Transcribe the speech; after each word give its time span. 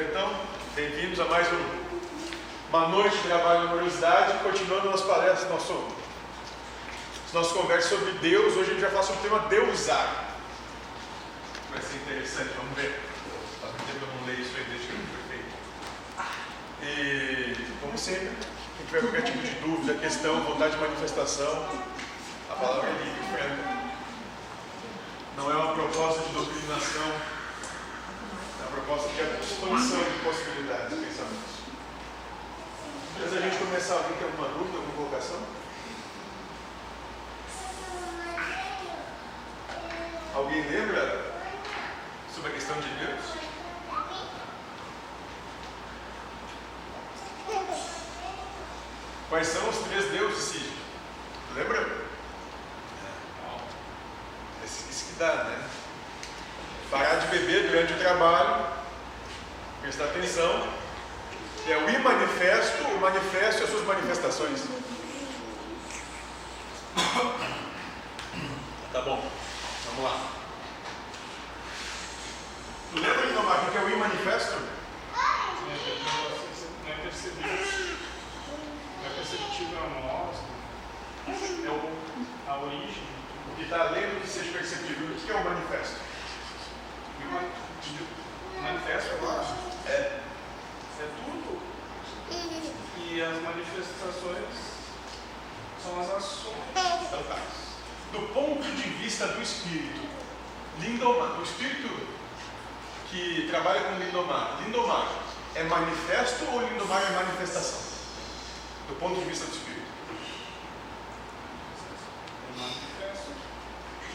Então, 0.00 0.34
bem-vindos 0.74 1.20
a 1.20 1.26
mais 1.26 1.46
um, 1.52 1.60
uma 2.70 2.88
noite 2.88 3.14
de 3.14 3.24
trabalho 3.24 3.64
na 3.64 3.72
curiosidade. 3.72 4.42
Continuando 4.42 4.88
nas 4.88 5.02
palestras, 5.02 5.50
nosso, 5.50 5.86
nosso 7.34 7.54
conversa 7.54 7.90
sobre 7.90 8.12
Deus. 8.12 8.56
Hoje 8.56 8.70
a 8.70 8.72
gente 8.72 8.80
vai 8.80 8.90
falar 8.90 9.02
sobre 9.02 9.20
o 9.20 9.22
tema 9.24 9.48
Deusar. 9.50 10.34
Vai 11.70 11.82
ser 11.82 11.96
interessante, 11.96 12.48
vamos 12.56 12.74
ver. 12.74 13.02
Faz 13.60 13.74
tempo 13.74 13.98
que 13.98 14.02
eu 14.02 14.08
não 14.18 14.26
leio 14.26 14.40
isso 14.40 14.56
aí 14.56 14.64
desde 14.64 14.86
que 14.86 14.94
foi 14.94 15.24
feito. 15.28 15.52
E, 16.82 17.76
como 17.82 17.98
sempre, 17.98 18.30
quem 18.78 18.86
tiver 18.86 19.00
qualquer 19.02 19.22
tipo 19.24 19.38
de 19.40 19.50
dúvida, 19.56 19.92
questão, 20.00 20.40
vontade 20.40 20.74
de 20.74 20.80
manifestação, 20.80 21.68
a 22.48 22.54
palavra 22.54 22.88
é 22.88 22.92
livre, 22.92 23.36
franca. 23.36 23.92
Não 25.36 25.50
é 25.50 25.54
uma 25.54 25.74
proposta 25.74 26.22
de 26.22 26.32
doutrinação, 26.32 27.12
proposta 28.72 29.08
de 29.10 29.44
expansão 29.44 30.02
de 30.02 30.18
possibilidades, 30.24 30.98
pensamentos. 30.98 31.52
Antes 33.20 33.34
da 33.34 33.40
gente 33.40 33.58
começar, 33.58 33.94
alguém 33.94 34.16
tem 34.16 34.26
alguma 34.26 34.48
dúvida, 34.48 34.78
alguma 34.78 34.96
colocação? 34.96 35.38
Alguém 40.34 40.62
lembra 40.62 41.32
sobre 42.34 42.50
a 42.50 42.54
questão 42.54 42.76
de 42.80 42.88
Deus? 42.88 43.20
Quais 49.28 49.46
são 49.46 49.68
os 49.68 49.78
três 49.88 50.10
deuses, 50.10 50.44
Cid? 50.44 50.72
Lembra? 51.54 52.02
Isso 54.64 55.06
que 55.06 55.18
dá, 55.18 55.44
né? 55.44 55.81
Parar 56.92 57.14
de 57.20 57.26
beber 57.28 57.68
durante 57.70 57.94
o 57.94 57.98
trabalho, 57.98 58.66
prestar 59.80 60.04
atenção. 60.04 60.68
É 61.66 61.76
o 61.78 61.88
imanifesto, 61.88 62.84
o 62.84 63.00
manifesto 63.00 63.62
e 63.62 63.64
as 63.64 63.70
suas 63.70 63.86
manifestações. 63.86 64.60
Tá 68.92 69.00
bom, 69.00 69.24
vamos 69.86 70.04
lá. 70.04 70.20
Tu 72.92 72.98
lembra, 73.00 73.26
Inomar, 73.26 73.66
o 73.66 73.70
que 73.72 73.78
é 73.78 73.80
o 73.80 73.90
imanifesto? 73.90 74.58
Não 75.64 75.72
é 76.92 76.94
percebido. 77.02 77.96
Não 79.00 79.06
é 79.06 79.14
perceptível 79.14 79.78
a 79.78 79.88
nós. 79.88 80.36
É 81.64 81.70
o, 81.70 82.50
a 82.50 82.58
origem. 82.58 83.04
O 83.50 83.56
que 83.56 83.62
está 83.62 83.80
além 83.86 84.02
do 84.10 84.20
que 84.20 84.28
seja 84.28 84.52
perceptível. 84.52 85.08
O 85.08 85.14
que 85.18 85.32
é 85.32 85.34
o 85.34 85.44
manifesto? 85.44 85.96
E 87.20 87.24
o 87.24 88.62
manifesto 88.62 89.14
agora 89.14 89.44
É. 89.86 89.90
é 89.90 91.08
tudo. 91.24 91.62
E 92.98 93.22
as 93.22 93.40
manifestações 93.42 94.54
são 95.82 96.00
as 96.00 96.10
ações. 96.10 96.56
Então 96.74 97.22
tá. 97.22 97.38
Do 98.12 98.20
ponto 98.34 98.62
de 98.62 98.88
vista 98.90 99.26
do 99.28 99.40
espírito, 99.72 100.00
Lindomar, 100.80 101.40
o 101.40 101.42
espírito 101.42 101.88
que 103.10 103.46
trabalha 103.50 103.80
com 103.84 103.98
Lindomar, 103.98 104.58
Lindomar 104.64 105.08
é 105.54 105.64
manifesto 105.64 106.44
ou 106.52 106.62
Lindomar 106.62 107.02
é 107.02 107.10
manifestação? 107.10 107.80
Do 108.88 108.94
ponto 108.96 109.18
de 109.20 109.24
vista 109.26 109.46
do 109.46 109.52
espírito. 109.52 109.82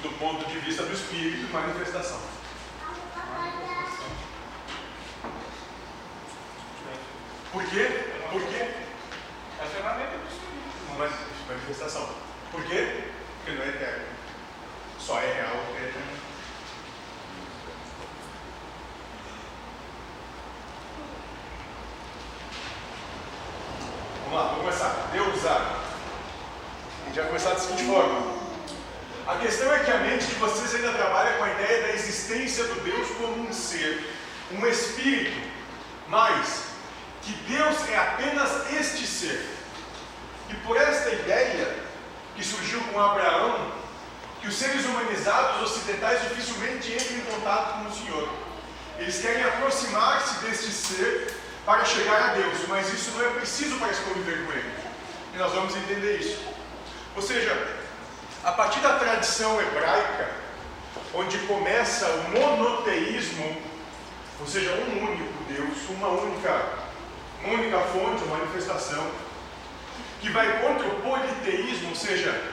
Do 0.03 0.09
ponto 0.19 0.45
de 0.45 0.59
vista 0.59 0.83
do 0.83 0.93
espírito. 0.93 1.51
Manifestação. 1.51 2.19
Por 7.51 7.63
quê? 7.65 8.05
Por 8.31 8.41
quê? 8.41 8.69
É 9.59 9.63
a 9.63 9.65
ferramenta 9.65 10.17
do 10.17 10.27
espírito. 10.27 10.97
Mas, 10.97 11.11
manifestação. 11.47 12.09
Por 12.51 12.63
quê? 12.65 13.11
Porque 13.43 13.57
não 13.57 13.63
é 13.63 13.69
eterno. 13.69 14.05
Só 14.99 15.21
é 15.21 15.33
real 15.33 15.55
o 15.55 15.73
que 15.73 15.83
é 15.83 15.87
eterno. 15.87 16.17
Vamos 24.23 24.37
lá, 24.37 24.47
vamos 24.49 24.61
começar. 24.61 25.09
Deusar. 25.13 25.79
A 27.03 27.05
gente 27.07 27.15
vai 27.15 27.27
começar 27.27 27.49
da 27.51 27.59
seguinte 27.59 27.85
forma. 27.85 28.37
A 29.25 29.37
questão 29.37 29.73
é 29.73 29.79
que 29.79 29.91
a 29.91 29.99
mente 29.99 30.25
de 30.25 30.35
vocês 30.35 30.75
ainda 30.75 30.91
trabalha 30.91 31.37
com 31.37 31.45
a 31.45 31.51
ideia 31.51 31.83
da 31.83 31.93
existência 31.93 32.65
do 32.65 32.81
Deus 32.81 33.07
como 33.17 33.47
um 33.47 33.53
ser, 33.53 34.13
um 34.51 34.65
espírito, 34.65 35.37
mas 36.07 36.67
que 37.21 37.33
Deus 37.51 37.89
é 37.89 37.97
apenas 37.97 38.71
este 38.71 39.05
ser. 39.05 39.45
E 40.49 40.53
por 40.55 40.77
esta 40.77 41.09
ideia 41.09 41.75
que 42.35 42.43
surgiu 42.43 42.79
com 42.91 42.99
Abraão, 42.99 43.71
que 44.41 44.47
os 44.47 44.55
seres 44.55 44.85
humanizados 44.85 45.61
ocidentais 45.71 46.21
dificilmente 46.29 46.93
entram 46.93 47.17
em 47.17 47.21
contato 47.21 47.83
com 47.83 47.89
o 47.89 47.93
Senhor. 47.93 48.29
Eles 48.97 49.19
querem 49.19 49.43
aproximar-se 49.43 50.45
deste 50.45 50.71
ser 50.71 51.35
para 51.65 51.83
chegar 51.83 52.29
a 52.29 52.33
Deus, 52.33 52.67
mas 52.67 52.91
isso 52.93 53.11
não 53.11 53.25
é 53.25 53.29
preciso 53.31 53.77
para 53.77 53.93
se 53.93 54.01
conviver 54.01 54.45
com 54.45 54.53
Ele. 54.53 54.71
E 55.33 55.37
nós 55.37 55.51
vamos 55.51 55.75
entender 55.75 56.19
isso. 56.19 56.39
Ou 57.15 57.21
seja, 57.21 57.77
a 58.43 58.51
partir 58.53 58.79
da 58.79 58.97
tradição 58.97 59.59
hebraica, 59.59 60.29
onde 61.13 61.37
começa 61.39 62.07
o 62.07 62.29
monoteísmo, 62.29 63.61
ou 64.39 64.47
seja, 64.47 64.71
um 64.73 65.03
único 65.03 65.43
Deus, 65.47 65.89
uma 65.89 66.09
única, 66.09 66.61
uma 67.43 67.53
única 67.53 67.79
fonte, 67.79 68.23
uma 68.23 68.37
manifestação, 68.37 69.09
que 70.21 70.29
vai 70.29 70.61
contra 70.61 70.87
o 70.87 71.01
politeísmo, 71.01 71.89
ou 71.89 71.95
seja, 71.95 72.43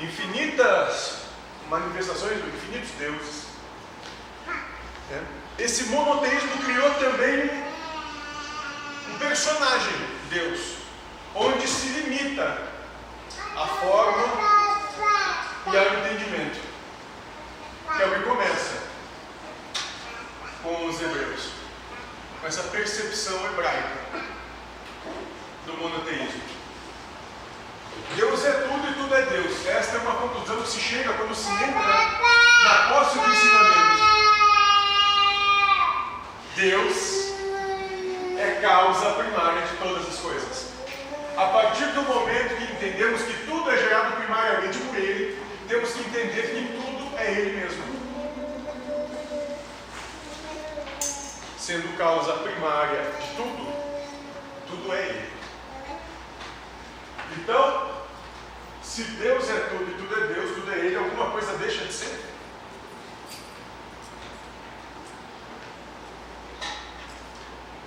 infinitas 0.00 1.18
manifestações 1.68 2.38
infinitos 2.38 2.90
deuses. 2.98 3.46
É. 5.10 5.62
Esse 5.62 5.84
monoteísmo 5.84 6.58
criou 6.64 6.90
também 6.94 7.50
um 9.08 9.18
personagem, 9.18 9.94
Deus, 10.30 10.76
onde 11.34 11.66
se 11.66 11.88
limita 11.88 12.68
a 13.56 13.66
forma 13.66 14.78
e 15.72 15.76
ao 15.76 15.84
entendimento, 15.98 16.60
que 17.96 18.02
é 18.02 18.06
o 18.06 18.14
que 18.14 18.22
começa 18.22 18.87
com 20.68 20.86
os 20.86 21.00
hebreus, 21.00 21.48
com 22.40 22.46
essa 22.46 22.62
percepção 22.64 23.42
hebraica 23.46 23.88
do 25.64 25.72
monoteísmo. 25.78 26.42
Deus 28.14 28.44
é 28.44 28.52
tudo 28.52 28.90
e 28.90 28.94
tudo 28.94 29.14
é 29.14 29.22
Deus. 29.22 29.66
Esta 29.66 29.96
é 29.96 30.00
uma 30.00 30.14
conclusão 30.16 30.60
que 30.60 30.68
se 30.68 30.80
chega 30.80 31.14
quando 31.14 31.34
se 31.34 31.50
entra 31.50 31.72
na 32.64 32.88
posse 32.92 33.18
do 33.18 33.30
ensinamento. 33.30 33.98
Deus 36.54 37.32
é 38.38 38.58
causa 38.60 39.10
primária 39.12 39.62
de 39.62 39.76
todas 39.78 40.06
as 40.06 40.16
coisas. 40.16 40.68
A 41.36 41.46
partir 41.46 41.86
do 41.92 42.02
momento 42.02 42.56
que 42.56 42.72
entendemos 42.72 43.22
que 43.22 43.46
tudo 43.46 43.70
é 43.70 43.76
gerado 43.78 44.16
primariamente 44.16 44.78
por 44.78 44.96
Ele, 44.96 45.42
temos 45.66 45.92
que 45.92 46.00
entender 46.00 46.42
que 46.42 46.76
tudo 46.76 47.18
é 47.18 47.30
Ele 47.32 47.60
mesmo. 47.60 47.97
Sendo 51.68 51.98
causa 51.98 52.32
primária 52.32 53.02
de 53.20 53.36
tudo, 53.36 53.74
tudo 54.66 54.90
é 54.94 55.02
Ele. 55.02 55.32
Então, 57.36 57.90
se 58.82 59.02
Deus 59.02 59.50
é 59.50 59.60
tudo 59.68 59.90
e 59.90 59.94
tudo 59.98 60.14
é 60.14 60.26
Deus, 60.28 60.54
tudo 60.54 60.72
é 60.72 60.78
Ele, 60.78 60.96
alguma 60.96 61.30
coisa 61.30 61.58
deixa 61.58 61.84
de 61.84 61.92
ser? 61.92 62.24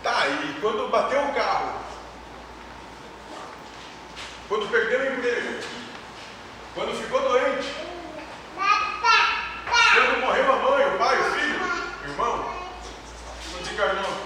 Tá, 0.04 0.28
e 0.28 0.62
quando 0.62 0.92
bateu 0.92 1.24
o 1.24 1.34
carro, 1.34 1.80
quando 4.48 4.70
perdeu 4.70 5.00
o 5.00 5.18
emprego, 5.18 5.64
quando 6.76 7.02
ficou 7.02 7.20
doente, 7.20 7.74
quando 9.96 10.20
morreu 10.20 10.54
a 10.54 10.56
mãe, 10.58 10.86
o 10.86 10.98
pai, 11.00 11.20
o 11.20 11.32
filho, 11.32 11.60
o 11.60 12.10
irmão, 12.12 12.62
quando 13.52 13.64
desencarnou, 13.64 14.18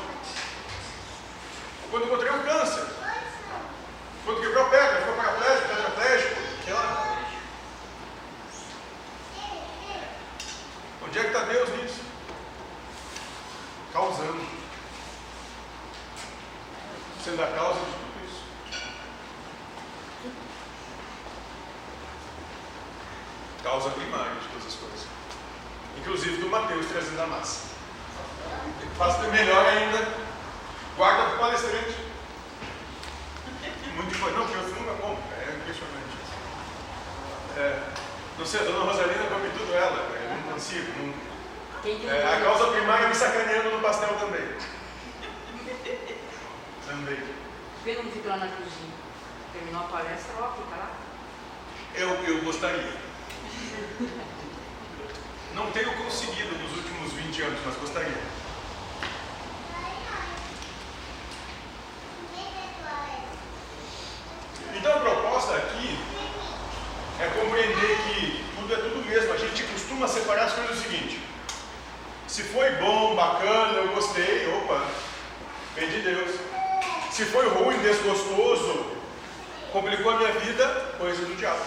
quando 1.90 2.10
contraiu 2.10 2.44
câncer, 2.44 2.86
quando 4.24 4.42
quebrou 4.42 4.66
a 4.66 4.70
perna, 4.70 5.00
ficou 5.00 5.16
paraplégico, 5.16 5.68
tetraplégico, 5.68 6.42
sei 6.64 6.74
lá. 6.74 7.18
Onde 11.04 11.20
é 11.20 11.22
que 11.22 11.28
está 11.28 11.40
Deus 11.42 11.70
nisso? 11.70 12.02
Causando. 13.92 14.46
Sendo 17.24 17.44
a 17.44 17.48
causa 17.48 17.80
de 17.80 17.86
tudo 17.86 18.26
isso. 18.28 18.44
Causa 23.64 23.90
primária 23.90 24.36
de 24.36 24.48
todas 24.50 24.68
as 24.68 24.76
coisas. 24.76 25.08
Inclusive 28.94 28.94
do 28.94 28.94
Mateus 28.94 28.94
trazendo 28.94 28.94
a 28.94 29.06
massa. 29.06 29.20
Faz 29.20 29.32
melhor 29.32 29.66
ainda 29.66 30.26
Guarda 30.98 31.24
para 31.24 31.36
o 31.36 31.40
palestrante. 31.40 31.96
Muito 33.96 34.16
importante. 34.16 34.38
Não, 34.38 34.46
porque 34.48 34.60
eu 34.60 34.80
nunca 34.80 34.94
como. 35.02 35.20
É 35.38 35.56
impressionante. 35.56 36.16
É, 37.58 37.84
não 38.38 38.46
sei, 38.46 38.62
a 38.62 38.64
dona 38.64 38.86
Rosalina 38.86 39.26
come 39.26 39.50
tudo 39.58 39.74
ela. 39.74 40.10
Eu 40.22 40.30
não 40.30 40.54
consigo. 40.54 40.92
Não... 40.98 41.14
É, 42.10 42.34
a 42.34 42.42
causa 42.42 42.72
primária 42.72 43.10
me 43.10 43.16
sacaneando 43.16 43.72
no 43.72 43.82
pastel 43.82 44.16
também. 44.20 44.56
também. 46.88 47.18
Por 47.18 47.84
que 47.84 48.02
não 48.02 48.12
fica 48.12 48.30
lá 48.30 48.38
na 48.38 48.48
cozinha? 48.48 48.96
Terminou 49.54 49.82
a 49.82 49.88
palestra, 49.88 50.34
ó, 50.40 50.54
fica 50.54 50.76
lá. 50.78 50.92
Eu, 51.94 52.10
eu 52.24 52.42
gostaria. 52.44 52.94
Não 55.54 55.72
tenho 55.72 55.94
conseguido 56.04 56.58
nos 56.58 56.78
últimos 56.78 57.14
20 57.14 57.42
anos, 57.44 57.60
mas 57.66 57.76
gostaria. 57.78 58.46
Então 64.86 64.98
a 64.98 65.00
proposta 65.00 65.56
aqui 65.56 65.98
é 67.20 67.26
compreender 67.28 67.98
que 68.04 68.46
tudo 68.56 68.74
é 68.74 68.78
tudo 68.78 69.06
mesmo. 69.06 69.34
A 69.34 69.38
gente 69.38 69.64
costuma 69.64 70.08
separar 70.08 70.46
as 70.46 70.54
coisas 70.54 70.76
do 70.76 70.84
seguinte: 70.84 71.20
se 72.28 72.44
foi 72.44 72.70
bom, 72.76 73.16
bacana, 73.46 73.80
eu 73.80 73.88
gostei, 73.94 74.48
opa, 74.56 74.82
vem 75.76 75.90
de 75.90 76.02
Deus. 76.02 76.40
Se 77.12 77.26
foi 77.26 77.48
ruim, 77.48 77.78
desgostoso, 77.80 78.92
complicou 79.72 80.12
a 80.12 80.18
minha 80.18 80.32
vida, 80.32 80.96
coisa 80.98 81.24
do 81.26 81.36
diabo. 81.36 81.64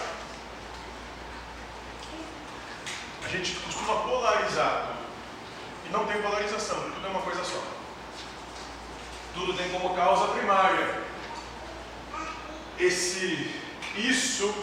A 3.23 3.27
gente 3.29 3.55
costuma 3.55 3.95
polarizar. 4.01 4.97
E 5.87 5.91
não 5.91 6.05
tem 6.05 6.21
polarização, 6.21 6.77
tudo 6.91 7.07
é 7.07 7.09
uma 7.09 7.21
coisa 7.21 7.43
só. 7.43 7.63
Tudo 9.33 9.53
tem 9.53 9.69
como 9.69 9.95
causa 9.95 10.27
primária 10.33 11.01
esse 12.77 13.55
isso 13.95 14.53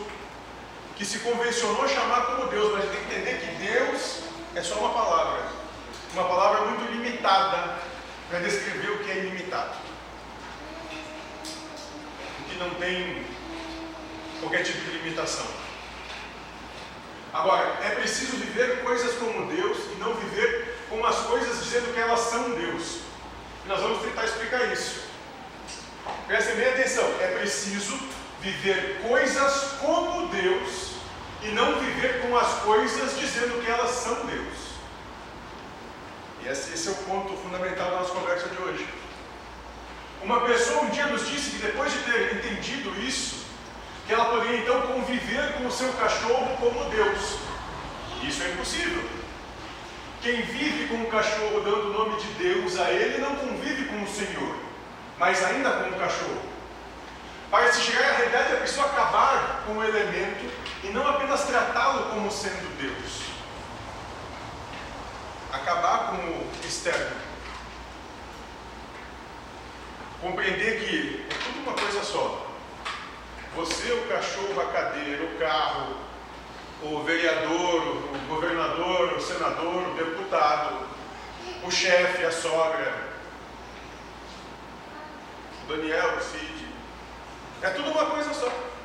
que 0.96 1.04
se 1.04 1.18
convencionou 1.20 1.88
chamar 1.88 2.26
como 2.26 2.48
Deus, 2.48 2.72
mas 2.72 2.90
tem 2.90 3.00
que 3.00 3.14
entender 3.14 3.40
que 3.40 3.64
Deus 3.64 4.20
é 4.54 4.62
só 4.62 4.76
uma 4.76 4.90
palavra. 4.90 5.56
Uma 6.16 6.24
palavra 6.24 6.64
muito 6.66 6.90
limitada 6.90 7.78
para 8.28 8.40
descrever 8.40 8.90
o 8.90 8.98
que 8.98 9.10
é 9.10 9.18
ilimitado. 9.18 9.76
O 12.40 12.44
que 12.50 12.58
não 12.58 12.70
tem 12.74 13.24
qualquer 14.40 14.64
tipo 14.64 14.78
de 14.78 14.98
limitação. 14.98 15.46
Agora, 17.32 17.78
é 17.84 17.90
preciso 17.90 18.36
viver 18.36 18.82
coisas 18.82 19.14
como 19.18 19.46
Deus 19.52 19.78
e 19.94 19.98
não 19.98 20.14
viver 20.14 20.76
com 20.88 21.04
as 21.04 21.16
coisas 21.16 21.62
dizendo 21.62 21.92
que 21.92 22.00
elas 22.00 22.20
são 22.20 22.50
Deus. 22.50 23.00
E 23.64 23.68
nós 23.68 23.80
vamos 23.80 24.02
tentar 24.02 24.24
explicar 24.24 24.72
isso. 24.72 25.06
Prestem 26.26 26.56
bem 26.56 26.68
atenção, 26.68 27.04
é 27.20 27.38
preciso 27.38 27.98
viver 28.40 29.00
coisas 29.06 29.72
como 29.80 30.28
Deus 30.28 30.92
e 31.42 31.48
não 31.48 31.78
viver 31.78 32.22
com 32.22 32.36
as 32.36 32.60
coisas 32.60 33.18
dizendo 33.18 33.62
que 33.62 33.70
elas 33.70 33.90
são 33.90 34.26
Deus. 34.26 34.65
Esse 36.48 36.88
é 36.88 36.92
o 36.92 36.94
ponto 36.94 37.36
fundamental 37.38 37.90
da 37.90 37.96
nossa 37.96 38.12
conversa 38.12 38.48
de 38.48 38.62
hoje. 38.62 38.86
Uma 40.22 40.42
pessoa 40.42 40.82
um 40.82 40.90
dia 40.90 41.06
nos 41.06 41.28
disse 41.28 41.50
que 41.50 41.58
depois 41.58 41.92
de 41.92 41.98
ter 42.04 42.36
entendido 42.36 42.94
isso, 43.00 43.46
que 44.06 44.14
ela 44.14 44.26
poderia 44.26 44.58
então 44.58 44.82
conviver 44.82 45.54
com 45.54 45.66
o 45.66 45.72
seu 45.72 45.92
cachorro 45.94 46.56
como 46.60 46.88
Deus. 46.88 47.38
Isso 48.22 48.44
é 48.44 48.50
impossível. 48.50 49.02
Quem 50.22 50.42
vive 50.42 50.86
com 50.86 51.02
o 51.02 51.10
cachorro 51.10 51.62
dando 51.64 51.90
o 51.90 51.92
nome 51.92 52.20
de 52.20 52.28
Deus 52.34 52.78
a 52.78 52.92
ele 52.92 53.18
não 53.18 53.34
convive 53.34 53.86
com 53.86 54.04
o 54.04 54.08
Senhor, 54.08 54.56
mas 55.18 55.44
ainda 55.44 55.70
com 55.70 55.96
o 55.96 55.98
cachorro. 55.98 56.42
Para 57.50 57.72
se 57.72 57.80
chegar 57.80 58.08
à 58.08 58.16
realidade, 58.18 58.52
a 58.52 58.60
pessoa 58.60 58.86
acabar 58.86 59.64
com 59.66 59.72
o 59.72 59.84
elemento 59.84 60.48
e 60.84 60.88
não 60.90 61.08
apenas 61.08 61.42
tratá-lo 61.42 62.10
como 62.10 62.30
sendo 62.30 62.78
Deus. 62.80 63.35
Acabar 65.56 66.10
com 66.10 66.16
o 66.16 66.50
externo. 66.64 67.16
Compreender 70.20 70.80
que 70.80 71.26
é 71.30 71.34
tudo 71.44 71.60
uma 71.60 71.72
coisa 71.72 72.02
só. 72.04 72.46
Você, 73.54 73.90
o 73.90 74.06
cachorro, 74.06 74.60
a 74.60 74.66
cadeira, 74.66 75.24
o 75.24 75.38
carro, 75.38 75.96
o 76.82 77.02
vereador, 77.04 77.82
o 77.82 78.26
governador, 78.28 79.14
o 79.14 79.20
senador, 79.20 79.88
o 79.88 79.94
deputado, 79.94 80.86
o 81.64 81.70
chefe, 81.70 82.24
a 82.24 82.30
sogra, 82.30 83.08
o 85.64 85.72
Daniel, 85.72 86.18
o 86.18 86.20
Cid. 86.20 86.68
É 87.62 87.70
tudo 87.70 87.90
uma 87.90 88.06
coisa 88.06 88.34
só. 88.34 88.75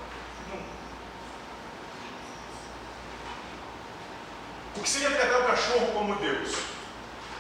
O 4.76 4.80
que 4.82 4.90
seria 4.90 5.12
tratar 5.12 5.40
o 5.40 5.48
cachorro 5.48 5.88
como 5.94 6.16
Deus? 6.16 6.56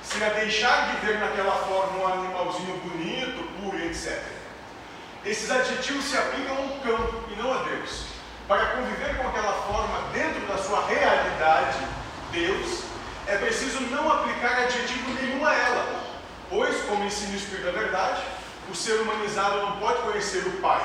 Seria 0.04 0.30
deixar 0.31 0.92
de 0.92 1.06
ver 1.06 1.19
naquela 1.19 1.56
forma 1.56 2.00
um 2.00 2.07
animalzinho 2.07 2.78
bonito, 2.78 3.50
puro, 3.60 3.78
etc. 3.80 4.22
Esses 5.25 5.50
adjetivos 5.50 6.04
se 6.06 6.18
aplicam 6.18 6.57
ao 6.57 6.80
cão 6.80 7.24
e 7.31 7.36
não 7.42 7.54
a 7.54 7.63
Deus. 7.63 8.06
Para 8.48 8.66
conviver 8.75 9.16
com 9.18 9.28
aquela 9.30 9.54
forma 9.54 10.10
dentro 10.12 10.45
da 10.48 10.57
sua 10.57 10.86
realidade, 10.88 11.78
Deus, 12.31 12.83
é 13.28 13.38
preciso 13.38 13.80
não 13.81 14.12
aplicar 14.12 14.63
adjetivo 14.63 15.12
nenhum 15.13 15.45
a 15.45 15.54
ela, 15.54 16.04
pois, 16.50 16.81
como 16.84 17.06
ensina 17.06 17.34
o 17.34 17.36
Espírito 17.38 17.66
da 17.66 17.72
Verdade, 17.72 18.22
o 18.69 18.75
ser 18.75 19.00
humanizado 19.00 19.62
não 19.62 19.77
pode 19.80 20.01
conhecer 20.01 20.45
o 20.48 20.62
Pai. 20.62 20.81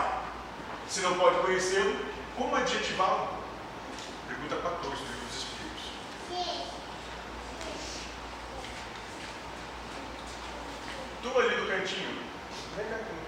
Se 0.88 1.00
não 1.00 1.14
pode 1.14 1.40
conhecê-lo, 1.40 1.96
como 2.36 2.54
adjetivá-lo? 2.54 3.28
Pergunta 4.28 4.56
14 4.56 4.80
do 4.82 4.88
livro 4.88 5.26
dos 5.26 5.36
Espíritos. 5.36 5.82
Tu 11.26 11.40
ali 11.40 11.56
do 11.56 11.66
cantinho, 11.66 12.22
vem 12.76 12.86
cá 12.86 12.98
comigo. 12.98 13.26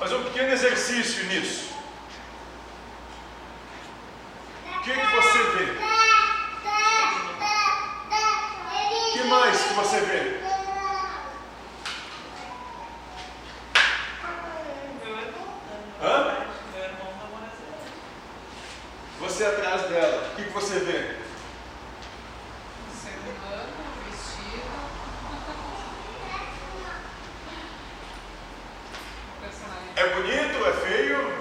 Fazer 0.00 0.16
um 0.16 0.24
pequeno 0.24 0.52
exercício 0.52 1.24
nisso. 1.26 1.72
O 4.66 4.80
que, 4.82 4.92
que 4.92 5.06
você 5.06 5.38
vê? 5.44 5.64
O 8.90 9.12
que 9.12 9.22
mais 9.28 9.62
que 9.62 9.74
você 9.74 10.00
vê? 10.00 10.39
Você 19.40 19.46
atrás 19.46 19.80
dela, 19.88 20.32
o 20.32 20.36
que, 20.36 20.44
que 20.44 20.50
você 20.50 20.78
vê? 20.80 21.14
É 29.96 30.08
bonito? 30.08 30.66
É 30.66 30.72
feio? 30.86 31.32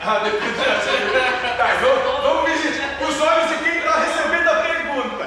Ah, 0.00 0.18
depende 0.20 0.52
da 0.52 1.56
Tá, 1.56 1.74
vamos, 1.80 2.22
vamos 2.22 2.48
ver, 2.48 2.58
gente. 2.62 3.02
Os 3.02 3.20
olhos 3.20 3.48
de 3.48 3.64
quem 3.64 3.78
está 3.78 3.98
recebendo 3.98 4.48
a 4.48 4.62
pergunta. 4.62 5.24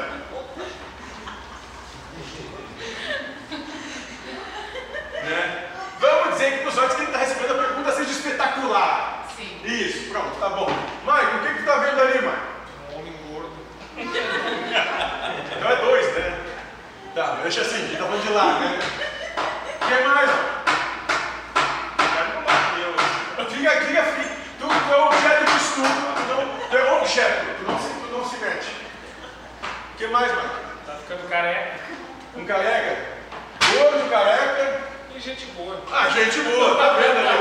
Né? 5.22 5.70
Vamos 6.00 6.34
dizer 6.36 6.60
que 6.62 6.68
os 6.70 6.78
olhos 6.78 6.92
de 6.92 6.96
quem 6.96 7.06
está 7.08 7.18
recebendo 7.18 7.52
a 7.52 7.64
pergunta 7.66 7.92
seja 7.92 8.12
espetacular. 8.12 9.22
Sim. 9.42 9.60
Isso, 9.64 10.10
pronto, 10.12 10.40
tá 10.40 10.50
bom. 10.50 10.68
Maicon, 11.04 11.38
o 11.38 11.40
que 11.40 11.54
que 11.54 11.60
tu 11.60 11.66
tá 11.66 11.78
vendo 11.78 12.00
ali, 12.02 12.22
Maicon? 12.22 12.42
Um 12.92 13.00
homem 13.00 13.14
gordo. 13.28 13.54
Então 15.58 15.72
é 15.72 15.76
dois, 15.78 16.16
né? 16.16 16.40
Tá, 17.16 17.40
deixa 17.42 17.62
assim, 17.62 17.88
que 17.88 17.98
tá 17.98 18.04
falando 18.04 18.21
de 18.21 18.21
lá, 18.32 18.60
né? 18.60 18.80
Mais? 20.06 20.30
Não 22.34 22.44
bateu. 22.44 23.46
Fica, 23.50 23.72
fica, 23.72 24.04
fica. 24.04 24.30
Tu, 24.60 24.68
tu 24.68 24.94
é 24.94 24.98
objeto 24.98 25.46
de 25.46 25.58
estudo, 25.58 25.88
tu, 26.16 26.24
não, 26.30 26.70
tu 26.70 26.78
é 26.78 26.94
objeto, 26.94 27.46
tu 27.58 27.72
não, 27.72 27.80
se, 27.80 27.90
tu 27.90 28.08
não 28.12 28.30
se 28.30 28.38
mete. 28.38 28.72
O 29.94 29.98
que 29.98 30.08
mais, 30.08 30.32
Maicon? 30.32 30.50
Tá 30.86 30.94
ficando 30.94 31.30
careca. 31.30 31.80
Um 32.38 32.46
careca? 32.46 32.98
Gordo, 33.74 34.10
careca. 34.10 34.82
E 35.14 35.20
gente 35.20 35.46
boa. 35.48 35.84
Ah, 35.92 36.10
gente 36.10 36.40
boa, 36.42 36.76
tá 36.76 36.94
vendo 36.94 37.20
ali? 37.20 37.38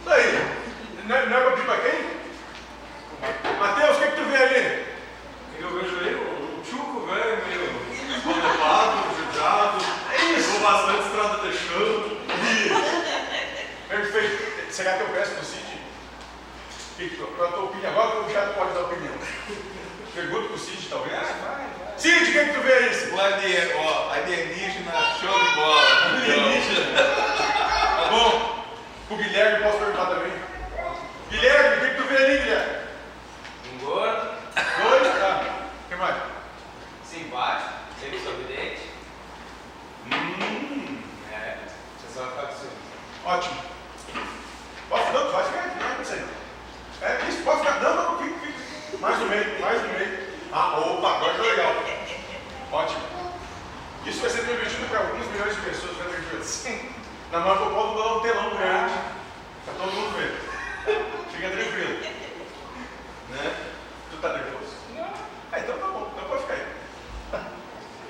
Isso 0.00 0.10
aí. 0.10 0.64
Não 1.06 1.16
é, 1.16 1.26
não 1.26 1.36
é 1.36 1.40
pra 1.40 1.50
pedir 1.52 1.64
pra 1.64 1.76
quem? 1.78 2.14
Matheus, 3.58 3.96
o 3.96 4.00
que, 4.00 4.06
que 4.08 4.16
tu 4.16 4.24
vê 4.24 4.36
ali? 4.36 4.86
Eu 5.60 5.70
vejo 5.70 5.98
aí 6.00 6.14
o 6.14 6.62
Chuco, 6.64 7.06
velho, 7.06 7.42
meio 7.46 7.84
elevado, 8.26 8.96
judiado, 9.16 9.78
com 10.52 10.60
bastante 10.62 11.06
estrada 11.06 11.48
de 11.48 11.58
chão. 11.58 12.14
Perfeito. 13.88 14.63
Será 14.74 14.94
que 14.96 15.02
eu 15.02 15.08
peço 15.10 15.30
pro 15.36 15.44
Cid? 15.44 15.78
Que- 16.96 17.16
Qual 17.36 17.48
a 17.48 17.52
tua 17.52 17.64
opinião? 17.64 17.90
Agora 17.92 18.20
o 18.20 18.24
Thiago 18.24 18.54
pode 18.54 18.72
dar 18.74 18.80
opinião. 18.80 19.14
Pergunta 20.14 20.48
pro 20.48 20.58
Cid, 20.58 20.88
talvez. 20.88 21.12
Vai, 21.16 21.32
vai. 21.32 21.66
Cid, 21.96 22.24
o 22.28 22.32
que, 22.32 22.38
é 22.38 22.44
que 22.46 22.54
tu 22.54 22.60
vê 22.60 22.72
aí? 22.72 23.10
O 23.12 23.20
alien, 23.20 23.76
ó, 23.76 24.10
alienígena, 24.12 24.92
show 25.20 25.44
de 25.44 25.54
bola. 25.54 25.82
Alienígena. 26.06 26.98
Tá 26.98 28.08
bom. 28.10 28.64
O 29.10 29.16
Guilherme, 29.16 29.62
posso 29.62 29.78
perguntar 29.78 30.06
também? 30.06 30.32
Guilherme, 31.30 31.76
o 31.76 31.80
que, 31.80 31.86
é 31.86 31.90
que 31.90 32.02
tu 32.02 32.08
vê 32.08 32.16
ali, 32.16 32.38
Guilherme? 32.38 32.76
Um 33.74 33.78
gordo, 33.78 34.34
Dois? 34.54 35.18
Tá. 35.20 35.44
O 35.84 35.88
que 35.88 35.94
mais? 35.96 36.16
simpático, 37.04 37.70
sempre 38.00 38.18
sorridente. 38.18 38.80
Hum, 40.06 40.98
É, 41.32 41.58
você 41.96 42.12
só 42.18 42.24
vai 42.24 42.46
ficar 42.48 42.66
com 43.22 43.30
ótimo. 43.30 43.62
Posso, 44.88 45.12
não, 45.12 45.32
vai 45.32 45.44
ficar 45.44 45.60
aqui, 45.60 45.78
não, 45.82 45.96
não 45.98 46.04
sei. 46.04 46.24
É 47.02 47.18
isso, 47.28 47.42
pode 47.44 47.60
ficar. 47.60 47.80
Não, 47.80 47.94
não, 47.96 48.18
fica, 48.18 48.34
fica. 48.40 48.98
Mais 48.98 49.18
no 49.18 49.23
meio, 49.34 49.60
mais 49.60 49.82
no 49.82 49.88
meio. 49.88 50.18
Ah, 50.52 50.78
opa, 50.78 51.16
agora 51.16 51.34
tá 51.34 51.42
legal. 51.42 51.74
Ótimo. 52.72 53.02
Isso 54.06 54.20
vai 54.20 54.30
ser 54.30 54.42
transmitido 54.42 54.88
para 54.88 55.00
alguns 55.00 55.26
milhões 55.28 55.54
de 55.54 55.62
pessoas, 55.62 55.96
vai 55.96 56.08
tranquilo. 56.08 56.44
Sim. 56.44 56.90
Na 57.32 57.40
Marco 57.40 57.70
Polo 57.70 57.94
vou 57.94 58.02
dar 58.02 58.14
um 58.14 58.20
telão 58.20 58.50
grande. 58.50 58.94
Pra 59.64 59.74
todo 59.74 59.92
mundo 59.92 60.16
ver. 60.16 60.40
Fica 61.32 61.50
tranquilo. 61.50 62.00
Né? 63.30 63.54
Tu 64.10 64.16
tá 64.18 64.28
nervoso? 64.28 64.76
Não. 64.94 65.04
Ah, 65.52 65.58
então 65.58 65.78
tá 65.78 65.86
bom, 65.86 66.12
então 66.12 66.28
pode 66.28 66.42
ficar 66.42 66.54
aí. 66.54 66.66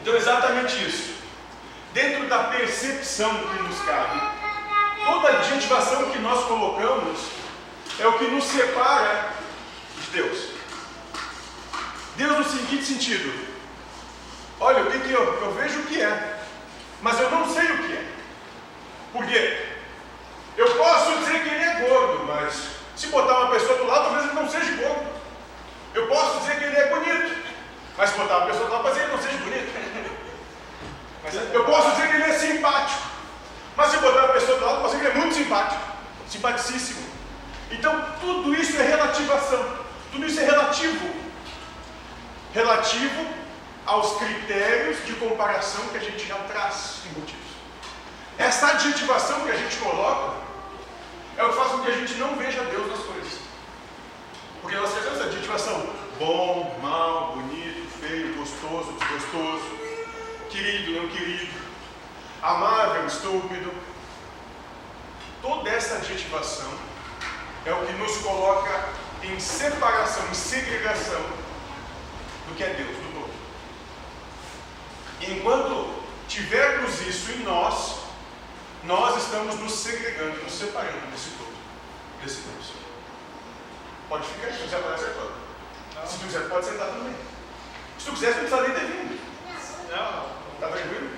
Então 0.01 0.15
exatamente 0.17 0.87
isso. 0.87 1.15
Dentro 1.93 2.27
da 2.29 2.45
percepção 2.45 3.31
que 3.31 3.63
nos 3.63 3.81
cabe, 3.83 4.21
toda 5.05 5.29
adjetivação 5.29 6.11
que 6.11 6.19
nós 6.19 6.45
colocamos 6.45 7.21
é 8.01 8.07
o 8.09 8.19
que 8.19 8.25
nos 8.25 8.45
separa 8.45 9.31
de 10.01 10.11
Deus. 10.11 10.54
Deus 12.17 12.39
no 12.39 12.45
seguinte 12.45 12.85
sentido: 12.85 13.33
olha, 14.61 14.79
eu, 14.79 14.91
tenho 14.91 15.05
que, 15.05 15.13
eu, 15.13 15.43
eu 15.43 15.53
vejo 15.55 15.81
o 15.81 15.87
que 15.87 16.01
é, 16.01 16.41
mas 17.03 17.21
eu 17.21 17.31
não 17.31 17.53
sei 17.53 17.65
o 17.65 17.79
que 17.79 17.93
é. 17.93 18.05
Por 19.13 19.27
quê? 19.27 19.67
Eu 20.57 20.71
posso 20.77 21.19
dizer 21.19 21.43
que 21.43 21.49
ele 21.49 21.65
é 21.65 21.89
gordo, 21.89 22.25
mas 22.27 22.69
se 22.97 23.09
botar 23.09 23.41
uma 23.41 23.51
pessoa 23.51 23.79
do 23.79 23.87
lado, 23.87 24.05
talvez 24.05 24.25
ele 24.25 24.35
não 24.35 24.49
seja 24.49 24.73
gordo. 24.77 25.07
Eu 25.95 26.07
posso 26.07 26.41
dizer 26.41 26.59
que 26.59 26.65
ele 26.65 26.77
é 26.77 26.89
bonito, 26.89 27.37
mas 27.97 28.11
se 28.11 28.19
botar 28.19 28.39
uma 28.39 28.47
pessoa 28.47 28.67
do 28.67 28.73
lado, 28.73 28.85
talvez 28.85 29.05
ele 29.05 29.13
não 29.13 29.23
seja 29.23 29.39
bonito. 29.39 30.15
Mas 31.25 31.35
eu 31.35 31.65
posso 31.65 31.91
dizer 31.93 32.09
que 32.09 32.17
ele 32.17 32.25
é 32.25 32.39
simpático, 32.39 33.03
mas 33.75 33.91
se 33.91 33.97
botar 33.97 34.25
uma 34.25 34.35
pessoa 34.35 34.59
do 34.59 34.65
lado, 34.67 34.83
posso 34.83 34.95
dizer 34.95 35.11
que 35.11 35.11
ele 35.11 35.19
é 35.19 35.21
muito 35.23 35.35
simpático, 35.35 35.81
simpaticíssimo. 36.29 37.01
Então, 37.71 38.05
tudo 38.21 38.55
isso 38.55 38.77
é 38.77 38.83
relativação, 38.83 39.65
tudo 40.13 40.27
isso 40.27 40.39
é 40.39 40.45
relativo. 40.45 41.24
Relativo 42.55 43.27
aos 43.85 44.17
critérios 44.17 45.05
de 45.05 45.15
comparação 45.15 45.89
que 45.89 45.97
a 45.97 46.01
gente 46.01 46.25
já 46.25 46.37
traz 46.37 47.01
embutidos. 47.11 47.43
Essa 48.39 48.69
adjetivação 48.69 49.41
que 49.41 49.51
a 49.51 49.57
gente 49.57 49.77
coloca 49.79 50.37
é 51.37 51.43
o 51.43 51.49
que 51.49 51.57
faz 51.57 51.73
com 51.73 51.81
que 51.81 51.91
a 51.91 51.97
gente 51.97 52.15
não 52.15 52.37
veja 52.37 52.63
Deus 52.63 52.89
nas 52.89 53.01
coisas. 53.01 53.41
Porque 54.63 54.77
nós 54.77 54.93
fazemos 54.93 55.21
a 55.21 55.25
adjetivação 55.25 55.85
bom, 56.17 56.79
mal, 56.81 57.33
bonito, 57.33 57.89
feio, 57.99 58.37
gostoso, 58.37 58.93
desgostoso, 58.93 59.77
querido, 60.49 60.93
não 61.03 61.09
querido, 61.09 61.61
amável, 62.41 63.05
estúpido. 63.05 63.73
Toda 65.43 65.69
essa 65.69 65.97
adjetivação 65.97 66.73
é 67.67 67.73
o 67.73 67.85
que 67.85 67.93
nos 67.95 68.17
coloca 68.19 68.91
em 69.25 69.41
separação, 69.41 70.25
em 70.31 70.35
segregação 70.35 71.44
do 72.49 72.55
que 72.57 72.63
é 72.63 72.75
Deus, 72.75 72.97
do 72.97 73.13
todo. 73.13 73.31
Enquanto 75.21 76.03
tivermos 76.29 77.01
isso 77.03 77.33
em 77.33 77.43
nós, 77.45 78.01
nós 78.85 79.23
estamos 79.23 79.57
nos 79.57 79.73
segregando, 79.73 80.43
nos 80.43 80.53
separando 80.53 81.07
desse 81.11 81.31
todo, 81.31 81.55
desse 82.23 82.41
Deus. 82.43 82.73
Pode 84.09 84.27
ficar 84.27 84.49
aí, 84.49 84.53
se 84.53 84.63
quiser 84.63 84.77
aparecer 84.77 85.15
todo. 85.15 85.33
Se 86.07 86.19
tu 86.19 86.27
quiser, 86.27 86.49
pode 86.49 86.67
sentar 86.67 86.89
também. 86.89 87.15
Se 87.99 88.07
tu 88.07 88.13
quiser, 88.13 88.35
tu 88.35 88.43
não 88.43 88.49
precisa 88.49 88.63
nem 88.63 88.73
ter 88.73 88.87
vindo. 88.87 89.21
Não, 89.91 90.35
Tá 90.61 90.69
tranquilo? 90.69 91.11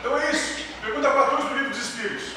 Então 0.00 0.18
é 0.18 0.30
isso. 0.30 0.64
Pergunta 0.82 1.10
14 1.10 1.48
do 1.48 1.54
livro 1.54 1.70
dos 1.70 1.78
Espíritos. 1.78 2.32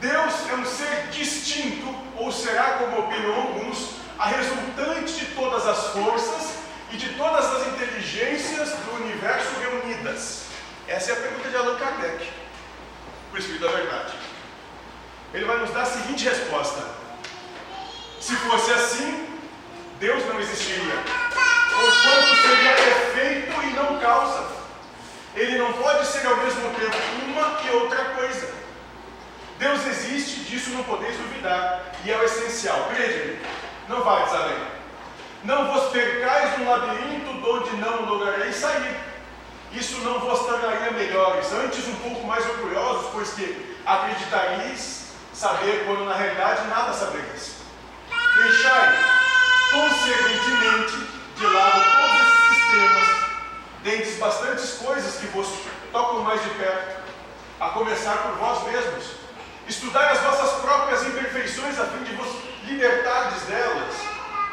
Deus 0.00 0.34
é 0.48 0.54
um 0.54 0.64
ser 0.64 1.08
distinto, 1.10 1.86
ou 2.16 2.30
será, 2.30 2.78
como 2.78 3.00
opinam 3.00 3.34
alguns, 3.34 3.96
a 4.18 4.26
resultante 4.26 5.12
de 5.12 5.26
todas 5.34 5.66
as 5.66 5.88
forças 5.88 6.58
e 6.92 6.96
de 6.96 7.14
todas 7.14 7.44
as 7.44 7.66
inteligências 7.68 8.70
do 8.70 9.02
universo 9.02 9.58
reunidas? 9.60 10.44
Essa 10.86 11.12
é 11.12 11.14
a 11.14 11.20
pergunta 11.20 11.48
de 11.48 11.56
Allan 11.56 11.78
Kardec, 11.78 12.30
o 13.32 13.36
Espírito 13.36 13.64
da 13.64 13.72
Verdade. 13.72 14.14
Ele 15.34 15.44
vai 15.44 15.58
nos 15.58 15.70
dar 15.70 15.82
a 15.82 15.86
seguinte 15.86 16.24
resposta: 16.24 16.82
Se 18.20 18.34
fosse 18.36 18.72
assim, 18.72 19.28
Deus 20.00 20.24
não 20.26 20.38
existiria, 20.38 20.94
porquanto 21.70 22.36
seria 22.42 22.72
efeito 22.72 23.62
e 23.62 23.70
não 23.74 23.98
causa. 23.98 24.46
Ele 25.34 25.58
não 25.58 25.72
pode 25.72 26.06
ser 26.06 26.24
ao 26.26 26.36
mesmo 26.36 26.70
tempo 26.74 26.96
uma 27.26 27.58
e 27.64 27.70
outra 27.76 28.04
coisa. 28.16 28.48
Deus 29.58 29.84
existe, 29.86 30.40
disso 30.44 30.70
não 30.70 30.84
podeis 30.84 31.16
duvidar, 31.16 31.92
e 32.04 32.12
é 32.12 32.16
o 32.16 32.22
essencial. 32.22 32.88
Crede, 32.94 33.40
não 33.88 34.02
vai 34.02 34.22
além. 34.22 34.78
Não 35.42 35.72
vos 35.72 35.90
percais 35.90 36.58
no 36.58 36.70
labirinto 36.70 37.32
donde 37.40 37.76
não 37.76 38.04
lograreis 38.04 38.54
sair. 38.54 38.96
Isso 39.72 40.00
não 40.02 40.20
vos 40.20 40.46
tornaria 40.46 40.92
melhores, 40.92 41.52
antes 41.52 41.86
um 41.88 41.96
pouco 41.96 42.24
mais 42.26 42.48
orgulhosos, 42.48 43.10
pois 43.12 43.30
que 43.30 43.76
acreditareis 43.84 45.08
saber 45.32 45.84
quando 45.86 46.04
na 46.04 46.14
realidade 46.14 46.68
nada 46.68 46.92
sabereis. 46.92 47.56
Deixai, 48.36 49.18
consequentemente, 49.72 51.18
de 51.38 51.46
lado 51.46 51.84
todos 51.84 52.20
esses 52.20 52.56
sistemas, 52.56 53.08
dentre 53.84 54.12
bastantes 54.14 54.70
coisas 54.72 55.14
que 55.16 55.26
vos 55.28 55.46
tocam 55.92 56.20
mais 56.20 56.42
de 56.42 56.50
perto, 56.50 57.02
a 57.60 57.68
começar 57.70 58.18
por 58.18 58.32
vós 58.32 58.64
mesmos. 58.64 59.18
Estudai 59.68 60.12
as 60.12 60.20
vossas 60.20 60.60
próprias 60.60 61.06
imperfeições 61.06 61.78
a 61.78 61.86
fim 61.86 62.02
de 62.02 62.12
vos 62.14 62.28
libertardes 62.64 63.42
delas, 63.42 63.94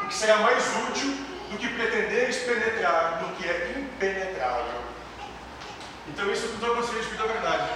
o 0.04 0.06
que 0.06 0.14
será 0.14 0.36
mais 0.36 0.64
útil 0.88 1.12
do 1.50 1.58
que 1.58 1.68
pretenderes 1.68 2.36
penetrar 2.36 3.22
no 3.22 3.34
que 3.34 3.48
é 3.48 3.74
impenetrável. 3.76 4.82
Então 6.08 6.30
isso 6.30 6.48
tudo 6.48 6.66
é 6.66 6.74
conselho 6.74 7.02
de 7.02 7.16
da 7.16 7.26
verdade. 7.26 7.68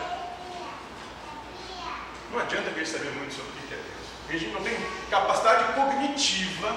Não 2.32 2.38
adianta 2.38 2.70
querer 2.70 2.86
saber 2.86 3.10
muito 3.10 3.34
sobre 3.34 3.50
o 3.50 3.68
que 3.68 3.74
é 3.74 3.76
Deus. 3.76 4.06
A 4.28 4.32
gente 4.32 4.54
não 4.54 4.62
tem 4.62 4.76
capacidade 5.10 5.72
cognitiva 5.72 6.72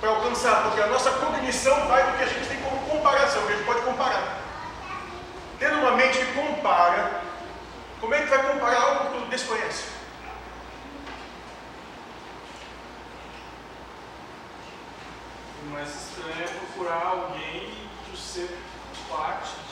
para 0.00 0.10
alcançar, 0.10 0.62
porque 0.64 0.80
a 0.80 0.86
nossa 0.86 1.10
cognição 1.12 1.86
vai 1.88 2.10
do 2.10 2.16
que 2.16 2.24
a 2.24 2.26
gente 2.26 2.48
tem 2.48 2.60
como 2.62 2.86
comparação, 2.86 3.46
que 3.46 3.52
a 3.52 3.56
gente 3.56 3.66
pode 3.66 3.82
comparar. 3.82 4.40
Tendo 5.58 5.78
uma 5.78 5.92
mente 5.92 6.18
que 6.18 6.32
compara, 6.32 7.22
como 8.00 8.14
é 8.14 8.22
que 8.22 8.26
vai 8.26 8.52
comparar 8.52 8.80
algo 8.80 9.10
que 9.10 9.22
tu 9.22 9.30
desconhece? 9.30 9.94
o 15.66 15.70
mais 15.70 15.88
estranho 15.88 16.44
é 16.44 16.46
procurar 16.46 17.06
alguém 17.06 17.64
e 17.64 17.88
tu 18.10 18.16
ser 18.16 18.58
parte? 19.08 19.63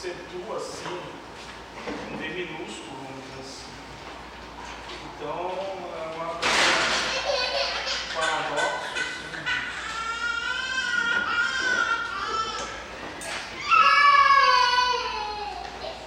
Ser 0.00 0.14
assim, 0.54 1.00
um 2.12 2.16
D 2.18 2.28
minúsculo, 2.28 2.96
vamos 2.98 3.24
dizer 3.24 3.40
assim. 3.40 3.70
Então 5.16 5.38
é 5.96 6.00
uma 6.14 6.26
um 6.26 6.38
paradoxo, 8.14 8.92
assim. 8.92 9.26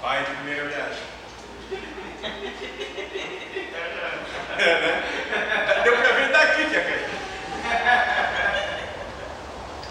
Vai 0.02 0.24
de 0.24 0.32
primeira 0.36 0.64
viagem. 0.68 1.04
É, 4.60 4.64
né? 4.82 4.94
Deu 5.84 5.98
pra 5.98 6.12
ver 6.12 6.32
daqui 6.32 6.70
que 6.70 6.76
é 6.76 7.10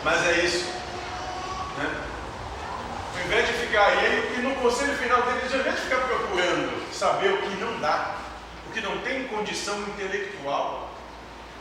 Mas 0.04 0.26
é 0.28 0.32
isso. 0.44 0.66
Né? 1.78 2.08
Ao 3.14 3.67
aí, 3.86 4.36
e 4.38 4.42
no 4.42 4.54
conselho 4.56 4.94
final 4.96 5.22
dele, 5.22 5.40
invés 5.46 5.76
de 5.76 5.82
ficar 5.82 5.98
procurando 5.98 6.92
saber 6.92 7.32
o 7.32 7.38
que 7.38 7.56
não 7.56 7.80
dá, 7.80 8.16
o 8.68 8.72
que 8.72 8.80
não 8.80 8.98
tem 8.98 9.26
condição 9.28 9.78
intelectual 9.80 10.90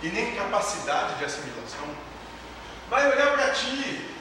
e 0.01 0.09
nem 0.09 0.35
capacidade 0.35 1.15
de 1.15 1.25
assimilação, 1.25 1.87
vai 2.89 3.11
olhar 3.11 3.33
para 3.33 3.49
ti 3.51 4.15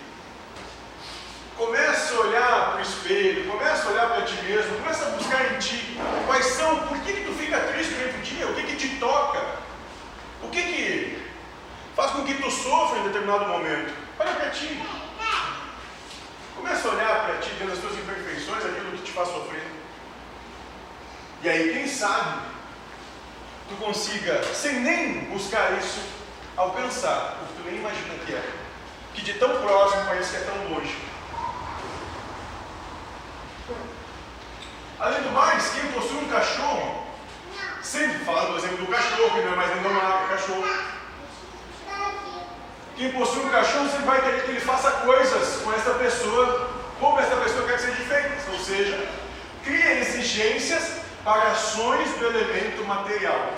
Começa 1.56 2.14
a 2.14 2.20
olhar 2.20 2.70
para 2.72 2.78
o 2.80 2.82
espelho, 2.82 3.50
começa 3.50 3.88
a 3.88 3.90
olhar 3.90 4.08
para 4.10 4.22
ti 4.26 4.34
mesmo, 4.42 4.76
começa 4.76 5.06
a 5.06 5.08
buscar 5.08 5.54
em 5.54 5.58
ti 5.58 5.98
quais 6.26 6.44
são, 6.44 6.80
por 6.80 6.98
que, 6.98 7.14
que 7.14 7.24
tu 7.24 7.32
fica 7.32 7.58
triste 7.58 7.94
durante 7.94 8.18
o 8.18 8.20
dia, 8.20 8.46
o 8.46 8.54
que, 8.54 8.62
que 8.64 8.76
te 8.76 8.88
toca, 8.98 9.42
o 10.42 10.48
que, 10.50 10.62
que 10.62 11.22
faz 11.96 12.10
com 12.10 12.26
que 12.26 12.34
tu 12.34 12.50
sofra 12.50 12.98
em 12.98 13.04
determinado 13.04 13.46
momento. 13.46 13.90
Olha 14.18 14.32
para 14.32 14.50
ti. 14.50 14.82
Começa 16.54 16.88
a 16.88 16.90
olhar 16.90 17.24
para 17.24 17.38
ti, 17.38 17.50
vendo 17.58 17.72
as 17.72 17.78
tuas 17.78 17.94
imperfeições, 17.94 18.62
faz 19.16 19.28
sofrer. 19.30 19.66
E 21.42 21.48
aí, 21.48 21.72
quem 21.72 21.88
sabe, 21.88 22.42
tu 23.68 23.74
consiga, 23.76 24.42
sem 24.54 24.80
nem 24.80 25.24
buscar 25.24 25.72
isso, 25.78 26.00
alcançar 26.56 27.38
o 27.42 27.46
que 27.46 27.54
tu 27.54 27.70
nem 27.70 27.80
imagina 27.80 28.14
que 28.24 28.34
é. 28.34 28.44
Que 29.14 29.22
de 29.22 29.34
tão 29.34 29.60
próximo 29.62 30.04
parece 30.04 30.30
que 30.30 30.36
é 30.36 30.40
tão 30.40 30.68
longe. 30.68 30.98
Além 34.98 35.22
do 35.22 35.30
mais, 35.30 35.70
quem 35.70 35.92
possui 35.92 36.18
um 36.18 36.28
cachorro, 36.28 37.06
sempre 37.82 38.18
falando 38.24 38.52
do 38.52 38.58
exemplo 38.58 38.84
do 38.84 38.86
cachorro, 38.86 39.30
que 39.30 39.40
não 39.40 39.52
é 39.52 39.56
mais 39.56 39.76
indomável, 39.78 40.26
é 40.26 40.28
cachorro. 40.28 40.64
Quem 42.96 43.12
possui 43.12 43.44
um 43.44 43.50
cachorro 43.50 43.88
sempre 43.88 44.06
vai 44.06 44.20
querer 44.22 44.44
que 44.44 44.50
ele 44.50 44.60
faça 44.60 44.90
coisas 44.90 45.62
com 45.62 45.72
essa 45.72 45.94
pessoa, 45.94 46.75
como 47.00 47.18
essa 47.20 47.36
pessoa 47.36 47.66
quer 47.66 47.76
que 47.76 47.82
sejam 47.82 48.06
feitas. 48.06 48.48
Ou 48.52 48.58
seja, 48.58 49.08
cria 49.64 50.00
exigências 50.00 51.00
para 51.24 51.50
ações 51.50 52.10
do 52.18 52.26
elemento 52.26 52.84
material. 52.84 53.52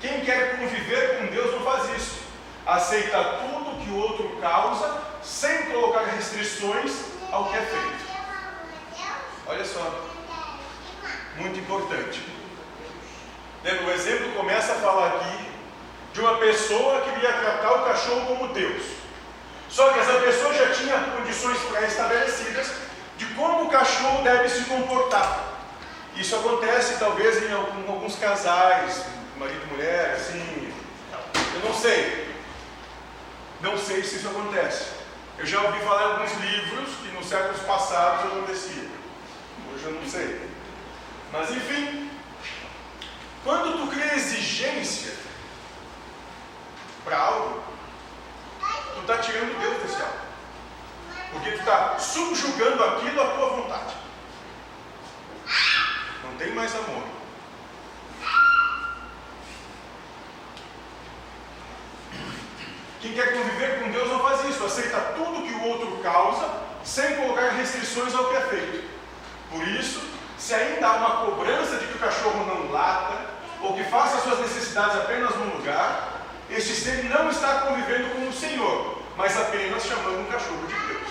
Quem 0.00 0.20
quer 0.20 0.58
conviver 0.58 1.18
com 1.18 1.26
Deus 1.26 1.52
não 1.52 1.60
faz 1.60 1.96
isso. 1.96 2.16
Aceita 2.66 3.22
tudo 3.40 3.82
que 3.82 3.90
o 3.90 3.96
outro 3.96 4.36
causa, 4.40 5.02
sem 5.22 5.70
colocar 5.70 6.02
restrições 6.04 6.92
ao 7.30 7.48
que 7.48 7.56
é 7.56 7.62
feito. 7.62 8.06
Olha 9.46 9.64
só, 9.64 10.04
muito 11.36 11.58
importante. 11.58 12.22
O 13.64 13.90
exemplo 13.90 14.32
começa 14.32 14.72
a 14.72 14.76
falar 14.76 15.06
aqui 15.08 15.48
de 16.12 16.20
uma 16.20 16.36
pessoa 16.38 17.00
que 17.02 17.20
ia 17.24 17.32
tratar 17.32 17.72
o 17.72 17.84
cachorro 17.84 18.26
como 18.26 18.52
Deus. 18.52 18.82
Só 19.76 19.92
que 19.92 19.98
essa 19.98 20.14
pessoa 20.20 20.54
já 20.54 20.72
tinha 20.72 20.98
condições 20.98 21.58
pré-estabelecidas 21.70 22.72
de 23.18 23.26
como 23.34 23.64
o 23.64 23.68
cachorro 23.68 24.22
deve 24.22 24.48
se 24.48 24.64
comportar. 24.64 25.52
Isso 26.16 26.34
acontece 26.34 26.98
talvez 26.98 27.42
em 27.42 27.52
alguns 27.52 28.16
casais, 28.16 29.04
marido 29.36 29.60
e 29.66 29.74
mulher, 29.74 30.14
assim. 30.14 30.72
Eu 31.56 31.60
não 31.68 31.74
sei. 31.74 32.34
Não 33.60 33.76
sei 33.76 34.02
se 34.02 34.16
isso 34.16 34.28
acontece. 34.30 34.86
Eu 35.36 35.44
já 35.44 35.60
ouvi 35.60 35.78
falar 35.80 36.04
em 36.04 36.12
alguns 36.12 36.32
livros 36.40 36.94
que 37.02 37.08
nos 37.08 37.28
séculos 37.28 37.60
passados 37.60 38.32
acontecia. 38.32 38.88
Hoje 39.74 39.84
eu 39.84 39.92
não 39.92 40.08
sei. 40.08 40.40
Mas 41.30 41.50
enfim, 41.50 42.10
quando 43.44 43.76
tu 43.76 43.88
cria 43.88 44.14
exigência 44.14 45.12
para 47.04 47.18
algo, 47.18 47.75
tu 48.96 49.00
está 49.00 49.18
tirando 49.18 49.60
Deus 49.60 49.82
desse 49.82 50.02
algo. 50.02 50.18
Porque 51.32 51.50
tu 51.50 51.58
está 51.58 51.98
subjugando 51.98 52.82
aquilo 52.82 53.20
à 53.20 53.26
tua 53.26 53.48
vontade. 53.50 53.94
Não 56.24 56.34
tem 56.38 56.52
mais 56.54 56.74
amor. 56.74 57.04
Quem 63.00 63.12
quer 63.12 63.34
conviver 63.34 63.80
com 63.80 63.90
Deus 63.90 64.10
não 64.10 64.20
faz 64.20 64.44
isso, 64.46 64.64
aceita 64.64 64.98
tudo 65.14 65.46
que 65.46 65.52
o 65.52 65.64
outro 65.64 65.98
causa, 66.02 66.50
sem 66.82 67.16
colocar 67.16 67.50
restrições 67.50 68.14
ao 68.14 68.30
que 68.30 68.36
é 68.36 68.40
feito. 68.40 68.88
Por 69.50 69.68
isso, 69.68 70.00
se 70.38 70.54
ainda 70.54 70.88
há 70.88 70.96
uma 70.96 71.26
cobrança 71.26 71.76
de 71.76 71.86
que 71.86 71.96
o 71.96 72.00
cachorro 72.00 72.44
não 72.46 72.72
lata, 72.72 73.36
ou 73.60 73.74
que 73.74 73.84
faça 73.84 74.20
suas 74.20 74.40
necessidades 74.40 74.96
apenas 74.96 75.34
num 75.36 75.56
lugar, 75.56 76.15
este 76.50 76.74
ser 76.74 77.04
não 77.04 77.30
está 77.30 77.62
convivendo 77.62 78.10
com 78.14 78.28
o 78.28 78.32
Senhor, 78.32 79.02
mas 79.16 79.36
apenas 79.36 79.84
chamando 79.84 80.20
um 80.20 80.30
cachorro 80.30 80.66
de 80.66 80.74
Deus. 80.74 81.08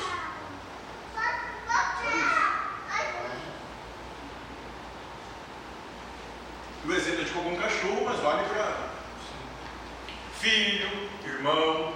O 6.86 6.94
exemplo 6.94 7.22
é 7.22 7.24
de 7.24 7.32
como 7.32 7.52
um 7.52 7.56
cachorro, 7.56 8.06
mas 8.06 8.20
vale 8.20 8.48
para 8.48 8.96
filho, 10.40 11.10
irmão, 11.26 11.94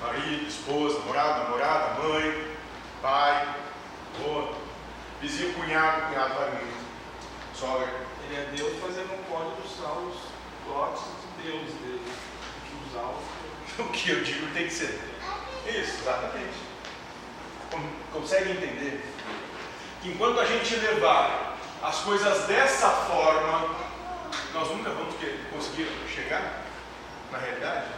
marido, 0.00 0.46
esposa, 0.46 1.00
namorado, 1.00 1.44
namorada, 1.44 2.02
mãe, 2.02 2.56
pai, 3.02 3.54
avô, 4.14 4.54
vizinho, 5.20 5.54
cunhado, 5.54 6.06
cunhado 6.06 6.34
vale 6.34 6.50
muito, 6.52 6.86
sogra. 7.54 7.88
Ele 8.24 8.36
é 8.36 8.52
Deus, 8.56 8.76
mas 8.80 8.96
ele 8.96 9.08
não 9.08 9.24
pode 9.24 9.50
usar 9.66 9.92
os 9.92 10.16
dotes 10.66 11.02
de 11.02 11.50
Deus 11.50 11.72
dele. 11.80 12.12
Usar 12.90 13.02
o 13.82 13.88
que 13.90 14.10
eu 14.10 14.22
digo 14.24 14.46
tem 14.54 14.66
que 14.66 14.72
ser. 14.74 14.98
Isso, 15.66 15.98
exatamente. 16.02 16.58
Con- 17.70 18.20
Consegue 18.20 18.52
entender? 18.52 19.04
Que 20.02 20.08
enquanto 20.10 20.40
a 20.40 20.44
gente 20.44 20.76
levar 20.76 21.56
as 21.82 21.98
coisas 22.00 22.46
dessa 22.46 22.88
forma, 22.90 23.74
nós 24.54 24.68
nunca 24.68 24.90
vamos 24.90 25.14
conseguir 25.52 25.88
chegar 26.12 26.62
na 27.30 27.38
realidade. 27.38 27.88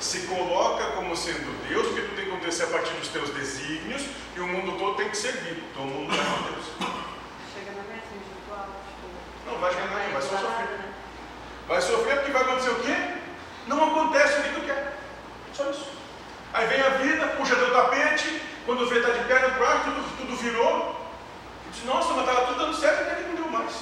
Se 0.00 0.26
coloca 0.26 0.84
como 0.96 1.16
sendo 1.16 1.68
Deus, 1.68 1.86
porque 1.88 2.02
tudo 2.02 2.16
tem 2.16 2.24
que 2.24 2.30
acontecer 2.32 2.64
a 2.64 2.66
partir 2.68 2.92
dos 2.94 3.08
teus 3.08 3.30
desígnios, 3.30 4.02
e 4.36 4.40
o 4.40 4.46
mundo 4.48 4.76
todo 4.78 4.96
tem 4.96 5.08
que 5.08 5.16
servir. 5.16 5.62
Todo 5.74 5.84
mundo 5.86 6.08
não 6.08 6.16
é 6.16 6.50
Deus. 6.50 6.66
Chega 7.54 7.70
na 7.72 7.82
meta 7.84 8.08
individual, 8.10 8.68
tipo. 8.88 9.06
Não 9.46 9.51
vai 9.62 9.74
nada, 9.74 10.10
vai 10.12 10.22
só 10.22 10.36
sofrer. 10.38 10.66
né? 10.66 10.92
Vai 11.68 11.80
sofrer 11.80 12.16
porque 12.16 12.32
vai 12.32 12.42
acontecer 12.42 12.70
o 12.70 12.80
quê? 12.80 12.96
Não 13.68 13.84
acontece 13.90 14.40
o 14.40 14.42
que 14.42 14.54
tu 14.54 14.60
quer. 14.66 14.98
Só 15.54 15.70
isso. 15.70 15.92
Aí 16.52 16.66
vem 16.66 16.80
a 16.82 16.88
vida, 16.90 17.28
puxa 17.28 17.54
teu 17.54 17.72
tapete, 17.72 18.42
quando 18.66 18.88
vê 18.88 19.00
tá 19.00 19.10
de 19.10 19.24
pé 19.24 19.38
no 19.38 19.54
quarto, 19.54 19.84
tudo, 19.84 20.16
tudo 20.18 20.36
virou. 20.36 21.00
Tu 21.64 21.70
diz, 21.72 21.84
nossa, 21.84 22.12
mas 22.12 22.28
estava 22.28 22.46
tudo 22.48 22.58
dando 22.58 22.76
certo, 22.76 23.02
até 23.02 23.14
que 23.14 23.28
não 23.28 23.36
deu 23.36 23.48
mais. 23.48 23.72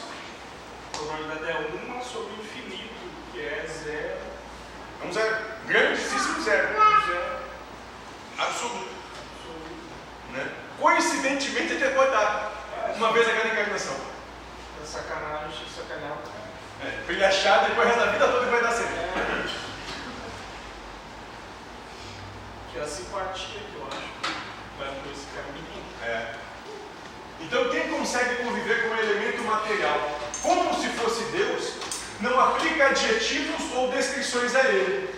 A 0.92 0.96
probabilidade 0.98 1.50
é 1.50 1.82
uma 1.82 2.02
sobre 2.04 2.32
o 2.34 2.40
infinito, 2.40 2.94
que 3.32 3.40
é 3.40 3.66
zero. 3.66 4.18
É 5.02 5.06
um 5.06 5.12
zero. 5.12 5.36
Grandíssimo 5.66 6.42
zero. 6.42 6.68
Zero 6.68 7.40
Absoluto. 8.38 8.88
sobre. 9.42 10.38
Né? 10.38 10.52
Coincidentemente 10.78 11.72
até 11.72 11.88
pode 11.90 12.10
dar. 12.10 12.52
Uma 12.96 13.12
vez 13.12 13.26
a 13.28 13.32
cada 13.32 13.48
encarnação. 13.48 13.96
Sacanagem, 14.90 15.66
sacanear 15.72 16.14
o 16.14 16.22
cara. 16.22 16.50
É, 16.82 17.02
pra 17.04 17.14
ele 17.14 17.24
achar 17.24 17.68
depois 17.68 17.94
da 17.94 18.06
vida 18.06 18.26
toda 18.26 18.46
vai 18.46 18.60
dar 18.60 18.72
certo. 18.72 18.92
É. 18.92 19.46
Que 22.72 22.78
é 22.78 22.82
a 22.82 22.86
simpatia 22.88 23.60
que 23.70 23.76
eu 23.76 23.86
acho 23.86 24.00
vai 24.76 24.88
por 24.88 25.12
esse 25.12 25.26
caminho. 25.26 25.84
É. 26.04 26.34
Então, 27.38 27.70
quem 27.70 27.88
consegue 27.88 28.42
conviver 28.42 28.88
com 28.88 28.94
o 28.96 28.98
elemento 28.98 29.44
material 29.44 30.18
como 30.42 30.74
se 30.74 30.88
fosse 30.88 31.22
Deus, 31.30 31.74
não 32.20 32.40
aplica 32.40 32.86
adjetivos 32.86 33.72
ou 33.76 33.92
descrições 33.92 34.56
a 34.56 34.64
ele. 34.70 35.14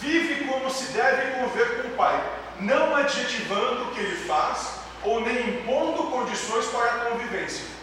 Vive 0.00 0.44
como 0.44 0.68
se 0.70 0.92
deve 0.92 1.38
conviver 1.38 1.82
com 1.82 1.88
o 1.88 1.92
Pai, 1.92 2.20
não 2.58 2.96
adjetivando 2.96 3.84
o 3.84 3.94
que 3.94 4.00
ele 4.00 4.26
faz 4.26 4.78
ou 5.04 5.20
nem 5.20 5.50
impondo 5.50 6.10
condições 6.10 6.66
para 6.66 6.84
a 6.84 7.04
convivência. 7.10 7.77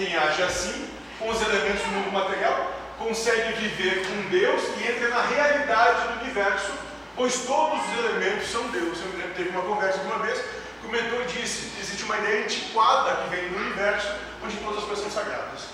Quem 0.00 0.16
age 0.16 0.42
assim, 0.42 0.88
com 1.18 1.28
os 1.28 1.42
elementos 1.42 1.82
do 1.82 1.88
mundo 1.88 2.10
material, 2.10 2.72
consegue 2.98 3.52
viver 3.52 4.06
com 4.06 4.30
Deus 4.30 4.62
e 4.78 4.90
entra 4.90 5.10
na 5.10 5.20
realidade 5.26 6.08
do 6.08 6.20
universo, 6.22 6.72
pois 7.14 7.40
todos 7.40 7.82
os 7.86 7.98
elementos 8.06 8.48
são 8.48 8.66
Deus. 8.68 8.96
Eu 8.98 9.34
teve 9.34 9.50
uma 9.50 9.60
conversa 9.60 9.98
de 9.98 10.06
uma 10.06 10.20
vez 10.20 10.42
que 10.80 10.86
o 10.86 10.90
mentor 10.90 11.22
disse 11.26 11.78
existe 11.78 12.04
uma 12.04 12.16
ideia 12.16 12.44
antiquada 12.44 13.14
que 13.14 13.28
vem 13.28 13.50
do 13.50 13.56
universo, 13.56 14.14
onde 14.42 14.56
todas 14.56 14.78
as 14.78 14.84
coisas 14.84 15.04
são 15.04 15.22
sagradas. 15.22 15.66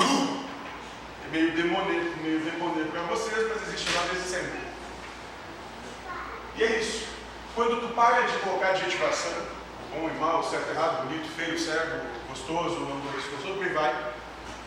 É 0.00 1.30
meio 1.30 1.52
demonê, 1.52 2.00
meio 2.24 2.40
demonê 2.40 2.86
para 2.86 3.02
vocês, 3.02 3.48
mas 3.50 3.68
existe 3.68 3.94
lá 3.94 4.02
desde 4.10 4.30
sempre. 4.30 4.58
E 6.56 6.64
é 6.64 6.80
isso. 6.80 7.06
Quando 7.54 7.80
tu 7.80 7.94
para 7.94 8.22
de 8.22 8.36
colocar 8.38 8.70
adjetivação, 8.70 9.54
bom 9.94 10.10
e 10.10 10.18
mal, 10.18 10.42
certo, 10.42 10.70
errado, 10.70 11.06
bonito, 11.06 11.28
feio, 11.36 11.58
certo, 11.58 12.06
gostoso, 12.28 12.80
não 12.80 13.00
gostoso, 13.00 13.54
por 13.54 13.64
aí 13.64 13.72
vai, 13.72 14.12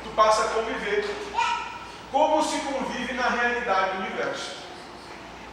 tu 0.03 0.09
passa 0.11 0.45
a 0.45 0.47
conviver 0.49 1.05
como 2.11 2.41
se 2.41 2.59
convive 2.59 3.13
na 3.13 3.27
realidade 3.27 3.97
do 3.97 4.03
universo. 4.03 4.55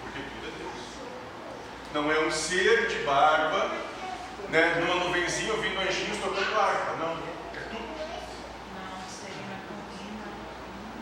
Porque 0.03 0.21
tudo 0.21 0.47
é 0.47 0.51
Deus. 0.63 0.83
Não 1.93 2.13
é 2.13 2.27
um 2.27 2.31
ser 2.31 2.87
de 2.87 3.05
barba, 3.05 3.73
né, 4.49 4.77
numa 4.77 5.05
nuvenzinha 5.05 5.53
ouvindo 5.53 5.81
anjinhos 5.81 6.19
tocando 6.19 6.59
harpa. 6.59 6.93
Não, 6.99 7.13
é 7.13 7.61
tudo. 7.71 7.89
Não, 8.75 9.09
seria 9.09 9.43
uma 9.43 9.59
combina. 9.67 10.27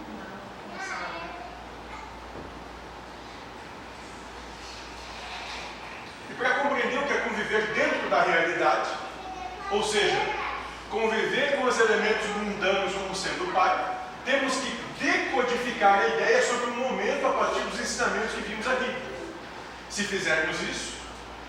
Não, 0.09 0.25
não, 0.25 1.23
Ou 9.73 9.83
seja, 9.83 10.21
conviver 10.91 11.57
com 11.57 11.65
os 11.65 11.81
elementos 11.81 12.29
mundanos 12.37 12.93
como 12.93 13.15
sendo 13.15 13.51
Pai, 13.55 13.97
temos 14.23 14.55
que 14.57 14.71
decodificar 15.03 15.99
a 15.99 16.09
ideia 16.09 16.43
sobre 16.43 16.73
o 16.73 16.75
momento 16.75 17.27
a 17.27 17.31
partir 17.31 17.61
dos 17.61 17.81
ensinamentos 17.81 18.33
que 18.35 18.43
vimos 18.43 18.69
aqui. 18.69 18.95
Se 19.89 20.05
fizermos 20.05 20.61
isso, 20.61 20.93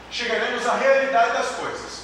chegaremos 0.09 0.65
à 0.65 0.75
realidade 0.75 1.33
das 1.33 1.49
coisas. 1.49 2.03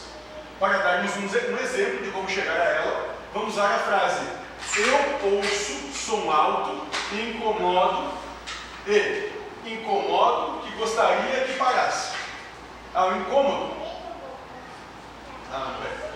Para 0.60 0.80
darmos 0.80 1.16
um, 1.16 1.24
exemplo 1.58 2.04
de 2.04 2.12
como 2.12 2.30
chegar 2.30 2.60
a 2.60 2.66
ela, 2.66 3.16
vamos 3.34 3.54
usar 3.54 3.74
a 3.76 3.80
frase: 3.80 4.28
Eu 4.76 5.36
ouço 5.38 5.90
som 5.94 6.30
alto 6.30 6.86
incomodo, 7.14 8.14
e 8.86 9.32
incomodo 9.66 10.64
que 10.64 10.76
gostaria 10.76 11.46
que 11.46 11.54
parasse. 11.54 12.14
Ah, 12.94 13.06
o 13.06 13.16
incômodo. 13.16 13.79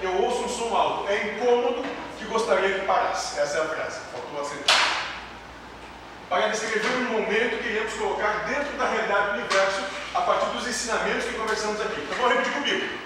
Eu 0.02 0.22
ouço 0.22 0.44
um 0.44 0.50
som 0.50 0.76
alto. 0.76 1.10
É 1.10 1.36
incômodo 1.36 1.84
que 2.18 2.26
gostaria 2.26 2.80
que 2.80 2.86
parasse. 2.86 3.40
Essa 3.40 3.58
é 3.58 3.62
a 3.62 3.68
frase. 3.68 4.00
Faltou 4.12 4.42
acertar. 4.42 4.78
Para 6.30 6.48
descrever 6.48 6.96
um 6.98 7.12
momento 7.12 7.62
que 7.62 7.70
iremos 7.70 7.94
colocar 7.94 8.46
dentro 8.46 8.78
da 8.78 8.88
realidade 8.90 9.28
do 9.28 9.40
universo 9.40 9.84
a 10.14 10.22
partir 10.22 10.46
dos 10.48 10.68
ensinamentos 10.68 11.26
que 11.26 11.34
conversamos 11.34 11.82
aqui. 11.82 12.02
Então 12.02 12.18
vamos 12.18 12.38
repetir 12.38 12.54
comigo. 12.54 13.00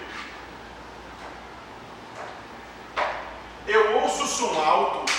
Eu 3.66 4.00
ouço 4.00 4.26
som 4.26 4.60
alto. 4.60 5.12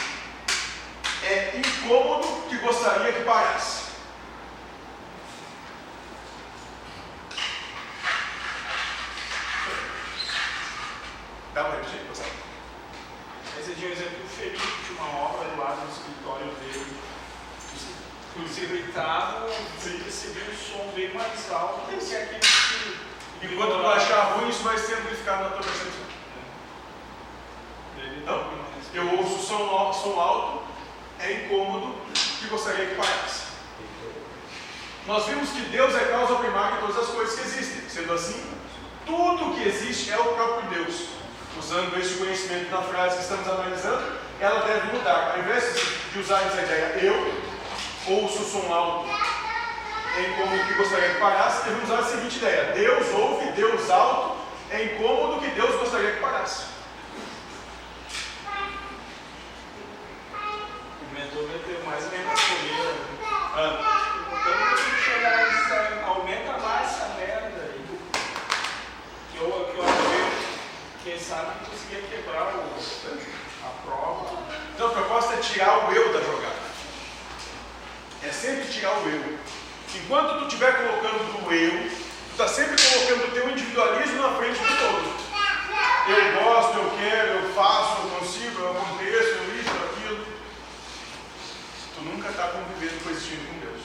É 1.24 1.58
incômodo 1.58 2.28
que 2.50 2.58
gostaria 2.58 3.13
que 3.13 3.24
parasse. 3.24 3.79
Dá 11.60 11.65
para 11.65 11.76
repetir, 11.80 12.00
Gustavo? 12.08 12.30
Esse 13.60 13.72
é 13.72 13.76
de 13.76 13.86
um 13.86 13.91
exemplo 13.91 14.28
feliz 14.30 14.62
de 14.62 14.93
uma 14.93 15.10
obra 15.26 15.50
do 15.50 15.60
lado 15.60 15.82
do 15.82 15.91
escritório 15.91 16.45
dele. 16.56 16.98
Os 18.38 18.58
irritavam 18.60 19.50
de 19.84 19.98
receber 20.04 20.50
um 20.50 20.56
som 20.56 20.89
bem 20.95 21.13
mais 21.13 21.52
alto 21.52 21.91
do 21.91 21.98
que 21.98 22.15
aquele 22.15 22.39
que. 22.39 23.45
Enquanto 23.45 23.78
tu 23.78 23.88
achar 23.88 24.36
ruim, 24.36 24.48
isso 24.48 24.63
vai 24.63 24.78
ser 24.78 25.00
amplificado 25.00 25.43
na 25.43 25.50
tua 25.50 25.63
percepção. 25.63 26.06
Ele 27.98 28.22
Então, 28.22 28.38
não- 28.38 28.93
eu 28.93 29.17
ouço 29.17 29.45
som, 29.45 29.91
som 29.91 30.17
alto, 30.17 30.62
é 31.19 31.43
incômodo 31.43 31.93
que 32.13 32.48
gostaria 32.48 32.86
que 32.86 32.95
parasse. 32.95 33.48
Nós 35.06 35.26
vimos 35.26 35.50
que 35.50 35.63
Deus 35.63 35.93
é 35.93 36.06
causa 36.06 36.36
primária 36.36 36.78
de 36.78 36.88
todas 36.88 37.04
as 37.04 37.13
coisas 37.13 37.38
que 37.38 37.41
existem. 37.41 37.89
Sendo 37.89 38.13
assim, 38.13 38.50
tudo 39.06 39.56
que 39.56 39.67
existe 39.67 40.10
é 40.10 40.17
o 40.17 40.36
próprio 40.36 40.69
Deus. 40.69 41.18
Usando 41.60 42.00
esse 42.00 42.15
conhecimento 42.15 42.72
na 42.72 42.82
frase 42.82 43.17
que 43.17 43.24
estamos 43.24 43.48
analisando, 43.48 44.17
ela 44.39 44.62
deve 44.62 44.93
mudar. 44.98 45.34
Ao 45.34 45.39
invés 45.39 45.76
de 46.12 46.19
usarmos 46.19 46.58
a 46.58 46.62
ideia 46.62 46.98
eu 47.02 47.43
ouço 48.08 48.43
som 48.45 48.74
alto, 48.74 49.10
é 50.17 50.22
incômodo 50.22 50.63
que 50.65 50.74
gostaria 50.76 51.10
que 51.10 51.19
parasse, 51.19 51.63
devemos 51.65 51.89
usar 51.89 52.00
a 52.00 52.04
seguinte 52.04 52.38
ideia: 52.38 52.72
Deus 52.74 53.08
ouve, 53.13 53.52
Deus 53.52 53.89
alto, 53.89 54.38
é 54.72 54.84
incômodo 54.86 55.41
que 55.41 55.50
Deus 55.50 55.76
gostaria 55.76 56.13
que 56.13 56.19
parasse. 56.22 56.63
O 61.02 61.13
mentor 61.13 61.43
meteu 61.50 61.84
mais 61.86 62.04
ou 62.06 62.12
menos 62.12 62.39
fogueira. 62.39 62.95
Ah, 63.56 64.06
Então, 64.32 64.78
se 64.78 65.04
chegar 65.04 65.32
lá 65.36 65.41
e 65.43 65.50
disser, 65.50 66.04
aumenta 66.08 66.58
mais 66.58 66.89
essa 66.89 67.08
merda 67.19 67.62
aí. 67.63 67.86
Que 69.32 69.38
eu, 69.38 69.69
que 69.72 69.78
eu 69.78 69.84
vejo, 69.84 70.50
sabe 71.39 71.69
conseguia 71.69 72.02
quebrar 72.02 72.54
o, 72.54 72.75
a 73.65 73.69
prova. 73.86 74.43
Então 74.73 74.88
a 74.88 74.91
proposta 74.91 75.36
é 75.36 75.38
tirar 75.38 75.89
o 75.89 75.93
eu 75.93 76.13
da 76.13 76.21
jogada. 76.21 76.69
É 78.23 78.32
sempre 78.32 78.67
tirar 78.67 78.99
o 78.99 79.10
eu. 79.10 79.39
Enquanto 79.95 80.39
tu 80.39 80.47
estiver 80.47 80.75
colocando 80.75 81.47
o 81.47 81.54
eu, 81.54 81.71
tu 81.71 82.32
está 82.32 82.47
sempre 82.47 82.75
colocando 82.82 83.28
o 83.28 83.32
teu 83.32 83.49
individualismo 83.49 84.21
na 84.21 84.36
frente 84.36 84.60
do 84.60 84.78
todo. 84.78 85.30
Eu 86.10 86.43
gosto, 86.43 86.78
eu 86.78 86.91
quero, 86.97 87.32
eu 87.39 87.54
faço, 87.54 88.02
eu 88.02 88.19
consigo, 88.19 88.60
eu 88.60 88.71
aconteço, 88.71 89.30
eu 89.30 89.60
isso, 89.60 89.69
eu 89.69 89.89
aquilo. 89.89 90.25
Tu 91.95 92.02
nunca 92.02 92.30
está 92.30 92.47
convivendo, 92.47 93.04
coexistindo 93.04 93.47
com 93.47 93.60
Deus. 93.60 93.82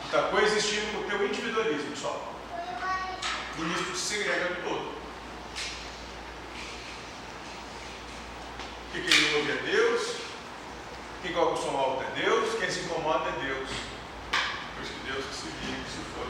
Tu 0.00 0.06
está 0.06 0.22
coexistindo 0.28 0.92
com 0.92 1.00
o 1.00 1.10
teu 1.10 1.26
individualismo 1.26 1.96
só. 1.96 2.34
E 3.56 3.62
nisso 3.62 3.84
tu 3.84 3.92
te 3.92 3.98
segrega 3.98 4.46
do 4.46 4.68
todo. 4.68 5.04
Que 8.94 9.02
quem 9.02 9.34
ouve 9.34 9.50
é 9.50 9.56
Deus, 9.56 10.18
coloca 11.34 11.58
o 11.58 11.62
som 11.62 11.76
alto 11.76 12.04
é 12.04 12.20
Deus, 12.22 12.58
quem 12.58 12.70
se 12.70 12.80
incomoda 12.80 13.28
é 13.28 13.44
Deus. 13.44 13.68
Por 14.74 14.82
isso 14.82 14.92
que 14.92 15.12
Deus 15.12 15.24
que 15.24 15.34
se 15.34 15.48
vira, 15.60 15.78
que 15.82 15.90
se 15.90 15.98
for. 16.14 16.28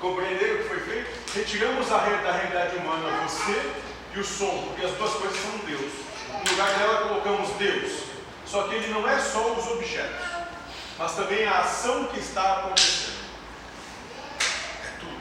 Compreenderam 0.00 0.54
o 0.54 0.58
que 0.58 0.68
foi 0.68 0.80
feito? 0.80 1.34
Retiramos 1.34 1.90
a 1.90 1.98
da 1.98 2.32
realidade 2.32 2.76
humana 2.76 3.26
você 3.26 3.72
e 4.14 4.18
o 4.20 4.24
som, 4.24 4.64
porque 4.68 4.84
as 4.84 4.92
duas 4.92 5.14
coisas 5.14 5.40
são 5.40 5.58
Deus. 5.66 5.92
No 6.44 6.50
lugar 6.50 6.78
dela 6.78 7.08
colocamos 7.08 7.50
Deus. 7.56 8.02
Só 8.44 8.68
que 8.68 8.74
ele 8.74 8.88
não 8.88 9.08
é 9.08 9.18
só 9.18 9.52
os 9.52 9.66
objetos, 9.66 10.26
mas 10.98 11.14
também 11.14 11.46
a 11.46 11.60
ação 11.60 12.04
que 12.06 12.18
está 12.18 12.58
acontecendo. 12.58 13.18
É 14.40 14.90
tudo. 15.00 15.18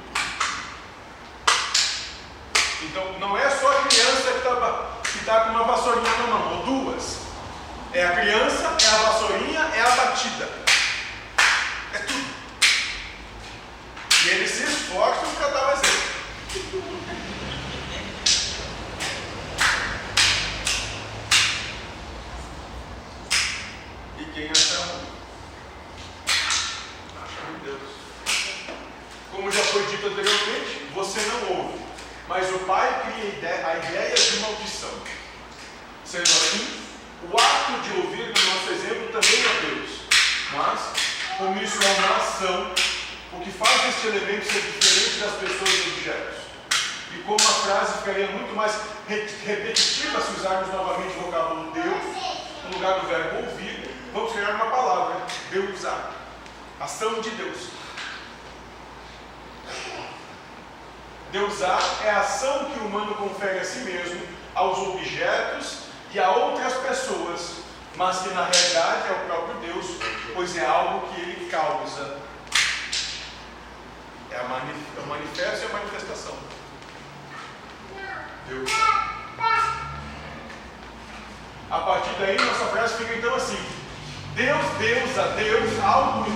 Então, 2.83 3.19
não 3.19 3.37
é 3.37 3.49
só 3.49 3.69
a 3.69 3.83
criança 3.83 4.31
que 4.31 4.47
está 5.19 5.41
com 5.41 5.49
uma 5.51 5.63
vassourinha 5.63 6.09
na 6.17 6.27
mão, 6.27 6.57
ou 6.59 6.65
duas. 6.65 7.17
É 7.93 8.05
a 8.05 8.11
criança, 8.11 8.77
é 8.81 8.87
a 8.87 8.97
vassourinha, 8.97 9.59
é 9.59 9.81
a 9.81 9.89
batida. 9.89 10.49
É 11.93 11.99
tudo. 11.99 12.27
E 14.25 14.29
eles 14.29 14.51
se 14.51 14.63
esforçam 14.63 15.29
para 15.35 15.49
dar 15.49 15.67
o 15.67 15.71
exemplo. 15.71 16.17
E 24.19 24.25
quem 24.33 24.49
acha 24.49 24.75
ruim? 24.77 25.07
Acha 27.23 27.39
ruim 27.47 27.59
Deus. 27.63 27.79
Como 29.31 29.51
já 29.51 29.63
foi 29.63 29.85
dito 29.87 30.07
anteriormente, 30.07 30.87
você 30.93 31.21
não 31.21 31.57
ouve, 31.57 31.76
mas 32.27 32.49
o 32.53 32.59
Pai 32.59 33.01
cria 33.05 33.67
a 33.67 33.77
ideia 33.77 34.15
de 34.15 34.39
maldição. 34.39 34.89
Sendo 36.05 36.23
assim, 36.23 36.79
o 37.31 37.37
ato 37.37 37.81
de 37.83 37.99
ouvir, 38.01 38.27
no 38.27 38.53
nosso 38.53 38.71
exemplo, 38.71 39.07
também 39.11 39.39
é 39.45 39.61
Deus. 39.65 39.89
Mas, 40.53 40.79
como 41.37 41.61
isso 41.61 41.77
é 41.83 41.87
uma 41.99 42.17
ação, 42.17 42.71
o 43.33 43.41
que 43.41 43.51
faz 43.51 43.89
este 43.89 44.07
elemento 44.07 44.45
ser 44.51 44.61
diferente 44.61 45.19
das 45.19 45.33
pessoas 45.33 45.69
e 45.85 45.89
objetos? 45.91 46.37
E 47.13 47.17
como 47.23 47.35
a 47.41 47.53
frase 47.53 47.97
ficaria 47.99 48.27
muito 48.27 48.55
mais 48.55 48.73
re- 49.07 49.27
repetitiva 49.45 50.21
se 50.21 50.39
usarmos 50.39 50.67
novamente 50.73 51.17
o 51.17 51.21
vocábulo 51.23 51.71
Deus, 51.71 52.03
no 52.65 52.73
lugar 52.77 52.99
do 52.99 53.07
verbo 53.07 53.47
ouvir, 53.47 53.89
vamos 54.13 54.31
criar 54.33 54.51
uma 54.51 54.65
palavra, 54.67 55.25
Deusar. 55.51 56.11
Ação 56.79 57.21
de 57.21 57.29
Deus. 57.31 57.57
Deusar 61.37 61.79
é 62.03 62.09
a 62.09 62.21
ação 62.21 62.65
que 62.65 62.79
o 62.79 62.87
humano 62.87 63.13
confere 63.13 63.59
a 63.59 63.63
si 63.63 63.81
mesmo, 63.81 64.19
aos 64.55 64.75
objetos 64.79 65.83
e 66.11 66.19
a 66.19 66.31
outras 66.31 66.73
pessoas, 66.73 67.57
mas 67.95 68.17
que 68.23 68.29
na 68.29 68.43
realidade 68.43 69.07
é 69.07 69.11
o 69.11 69.25
próprio 69.27 69.59
Deus, 69.59 69.85
pois 70.33 70.57
é 70.57 70.65
algo 70.65 71.07
que 71.09 71.21
ele 71.21 71.47
causa. 71.47 72.17
É 74.31 74.37
é 74.37 74.41
o 74.41 75.07
manifesto 75.07 75.65
e 75.65 75.69
a 75.69 75.73
manifestação. 75.73 76.35
Deus. 78.47 78.71
A 81.69 81.79
partir 81.81 82.15
daí, 82.19 82.37
nossa 82.37 82.65
frase 82.65 82.97
fica 82.97 83.13
então 83.13 83.35
assim: 83.35 83.63
Deus, 84.33 84.65
Deus, 84.79 85.19
a 85.19 85.27
Deus, 85.35 85.83
algo 85.83 86.27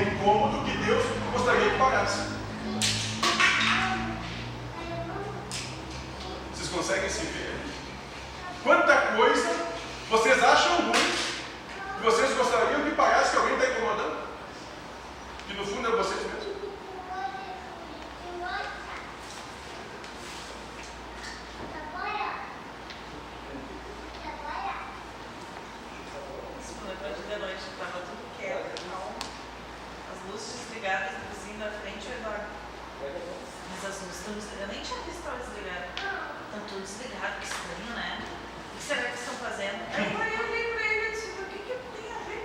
incômodo 0.00 0.64
que 0.64 0.78
Deus 0.78 1.04
gostaria 1.30 1.70
que 1.72 1.78
parasse. 1.78 2.39
Conseguem 6.72 7.10
se 7.10 7.26
ver? 7.26 7.56
Quanta 8.62 8.96
coisa 9.16 9.56
vocês 10.08 10.42
acham 10.42 10.76
ruim 10.76 10.92
que 10.92 12.02
vocês 12.02 12.32
gostariam 12.36 12.84
que 12.84 12.94
parasse 12.94 13.32
que 13.32 13.36
alguém 13.36 13.56
está 13.56 13.70
incomodando? 13.70 14.18
Que 15.46 15.54
no 15.54 15.66
fundo 15.66 15.88
é 15.88 15.90
vocês 15.96 16.20
mesmos. 16.22 16.56
Isso, 26.60 26.74
quando 26.78 27.04
eu 27.04 27.14
de 27.14 27.40
noite 27.40 27.62
estava 27.72 27.98
tudo 27.98 28.38
quieto, 28.38 28.82
então 28.84 29.02
as 30.12 30.30
luzes 30.30 30.60
desligadas 30.60 31.20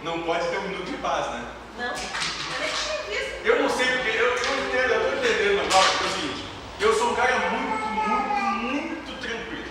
não 0.03 0.21
pode 0.21 0.47
ter 0.47 0.57
um 0.59 0.67
minuto 0.69 0.85
de 0.85 0.97
paz, 0.97 1.25
né? 1.31 1.43
Não, 1.77 1.85
eu 1.88 2.59
nem 2.59 2.69
tinha 2.69 3.01
visto. 3.09 3.43
Eu 3.43 3.61
não 3.63 3.69
sei 3.69 3.88
porque, 3.88 4.09
eu, 4.09 4.35
eu 4.35 4.67
entendo, 4.67 4.93
eu 4.93 5.01
estou 5.01 5.17
entendendo 5.17 5.61
agora, 5.61 5.89
que 5.97 6.03
é 6.03 6.07
o 6.07 6.11
seguinte, 6.11 6.45
eu 6.79 6.93
sou 6.93 7.11
um 7.11 7.15
cara 7.15 7.49
muito, 7.49 7.85
muito, 7.88 8.29
muito 8.61 9.19
tranquilo. 9.19 9.65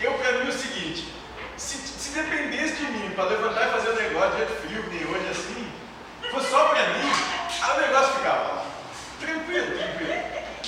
Eu, 0.00 0.12
para 0.14 0.32
mim, 0.32 0.46
é 0.46 0.50
o 0.50 0.52
seguinte, 0.52 1.14
se, 1.56 1.76
se 1.78 2.10
dependesse 2.10 2.74
de 2.74 2.84
mim 2.86 3.10
para 3.14 3.24
levantar 3.24 3.68
e 3.68 3.72
fazer 3.72 3.90
um 3.90 3.94
negócio 3.94 4.46
de 4.46 4.54
frio, 4.56 4.82
que 4.82 4.90
nem 4.90 5.06
hoje 5.06 5.28
assim, 5.30 5.72
fosse 6.30 6.50
só 6.50 6.68
para 6.68 6.88
mim, 6.88 7.12
aí 7.62 7.78
o 7.78 7.80
negócio 7.80 8.14
ficava 8.14 8.42
lá. 8.42 8.64
Tranquilo, 9.20 9.78
tranquilo. 9.78 10.12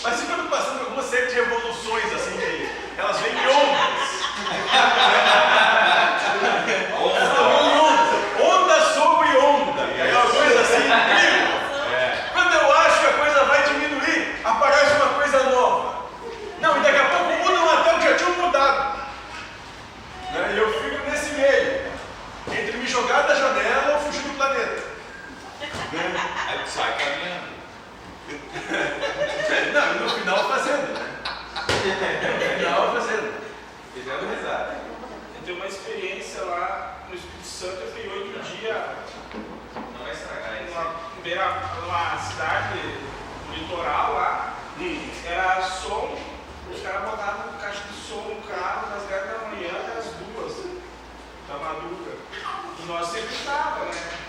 Mas 0.02 0.14
se 0.14 0.26
eu 0.26 0.30
estou 0.30 0.46
passando 0.46 0.78
por 0.78 0.84
alguma 0.86 1.02
série 1.02 1.26
de 1.26 1.38
evoluções, 1.38 2.12
assim, 2.12 2.36
que 2.38 2.70
elas 3.00 3.18
vêm 3.20 3.32
em 3.32 3.48
ondas. 3.48 4.24
Onda, 6.96 7.44
onda 8.42 8.80
sobre 8.92 9.36
onda. 9.36 9.82
É 9.82 10.12
uma 10.12 10.30
coisa 10.30 10.60
assim 10.60 10.86
incrível. 10.86 11.54
Quando 12.32 12.54
eu 12.54 12.72
acho 12.72 13.00
que 13.00 13.06
a 13.06 13.12
coisa 13.12 13.44
vai 13.44 13.62
diminuir, 13.62 14.40
aparece 14.44 14.94
uma 14.96 15.08
coisa 15.14 15.42
nova. 15.44 16.04
Não, 16.60 16.76
e 16.76 16.80
daqui 16.80 16.98
a 16.98 17.04
pouco 17.04 17.32
mudam 17.32 17.70
até 17.78 17.94
o 17.94 17.98
que 17.98 18.08
já 18.08 18.16
tinham 18.16 18.32
mudado. 18.32 18.98
Né? 20.32 20.52
E 20.54 20.58
eu 20.58 20.82
fico 20.82 21.10
nesse 21.10 21.30
meio. 21.34 21.94
Entre 22.48 22.76
me 22.76 22.86
jogar 22.86 23.22
da 23.22 23.34
janela 23.34 23.94
ou 23.94 24.00
fugir 24.00 24.22
do 24.22 24.36
planeta. 24.36 24.82
Né? 25.92 26.30
Aí 26.48 26.58
caminhando. 27.24 27.54
Não, 29.72 29.96
e 29.96 29.98
no 30.00 30.10
final 30.10 30.48
fazendo, 30.48 30.92
né? 30.92 31.04
No 32.22 32.58
final 32.58 32.92
fazendo. 32.92 33.44
Fizendo 33.94 34.34
risada. 34.34 34.76
Eu 35.36 35.42
tenho 35.44 35.56
uma 35.56 35.66
experiência 35.66 36.42
lá 36.42 36.98
no 37.08 37.14
Espírito 37.14 37.46
Santo, 37.46 37.80
eu 37.80 37.92
fiquei 37.92 38.10
oito 38.10 38.40
dias 38.42 38.82
Não 39.74 40.04
vai 40.04 40.12
estragar 40.12 40.62
isso. 40.62 40.74
numa, 41.80 42.18
cidade 42.18 42.78
no 43.48 43.54
litoral 43.54 44.14
lá, 44.14 44.54
era 45.26 45.62
som, 45.62 46.18
os 46.70 46.82
caras 46.82 47.10
botavam 47.10 47.58
caixa 47.60 47.82
de 47.84 47.94
som 47.94 48.22
no 48.22 48.42
carro 48.42 48.90
das 48.90 49.04
10 49.08 49.26
da 49.26 49.38
manhã 49.48 49.70
até 49.70 49.98
as 49.98 50.06
duas 50.06 50.66
da 51.48 51.54
madruga. 51.58 52.16
E 52.82 52.86
nós 52.86 53.08
sempre 53.08 53.34
estava, 53.34 53.84
né? 53.84 54.24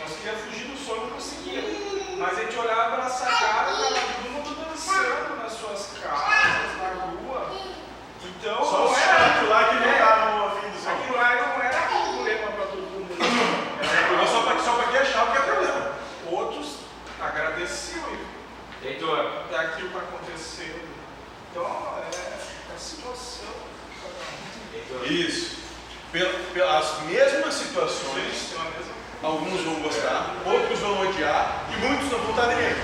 Nós 0.00 0.16
queríamos 0.16 0.44
fugir 0.44 0.66
do 0.66 0.76
som 0.76 0.96
e 0.96 1.00
não 1.00 1.10
conseguia. 1.10 2.03
Mas 2.26 2.38
a 2.38 2.42
gente 2.42 2.56
olhava 2.58 2.96
pela 2.96 3.10
sacada, 3.10 3.70
tava 3.70 3.76
todo 3.76 4.30
mundo 4.30 4.64
dançando 4.70 5.36
nas 5.42 5.52
suas 5.52 5.88
casas, 6.02 6.76
na 6.78 7.04
rua. 7.04 7.52
Então, 8.24 8.64
Só 8.64 8.78
não 8.78 8.96
era- 8.96 9.18
chatos 9.18 9.48
lá 9.50 9.64
que 9.64 9.74
não 9.74 9.92
estavam 9.92 10.42
ouvindo 10.44 10.82
som. 10.82 10.90
Aquilo 10.90 11.16
lá 11.16 11.34
não 11.34 11.62
era 11.62 11.82
problema 11.82 12.52
para 12.52 12.66
todo 12.66 12.80
mundo. 12.80 13.14
Mas 14.16 14.30
só 14.30 14.42
para 14.42 14.58
só 14.60 14.82
quem 14.90 15.00
achava 15.00 15.32
que 15.32 15.38
é 15.38 15.40
problema. 15.42 15.92
Outros 16.30 16.76
agradeciam 17.20 18.04
e 18.82 18.86
Heitor, 18.86 19.30
daquilo 19.50 19.90
que 19.90 19.96
aconteceu. 19.98 20.80
Então, 21.50 21.64
é 21.64 22.74
a 22.74 22.78
situação. 22.78 23.54
Isso. 25.04 25.56
Pel- 26.12 26.32
Pelas 26.52 27.00
mesmas 27.02 27.54
situações, 27.54 28.52
mesma 28.76 28.83
alguns 29.24 29.62
vão 29.62 29.80
gostar, 29.80 30.34
outros 30.44 30.78
vão 30.80 31.00
odiar 31.00 31.64
e 31.72 31.76
muitos 31.78 32.10
não 32.10 32.18
vão 32.18 32.30
estar 32.30 32.46
nem 32.48 32.58
aí. 32.58 32.76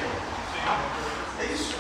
É 1.39 1.45
isso. 1.45 1.75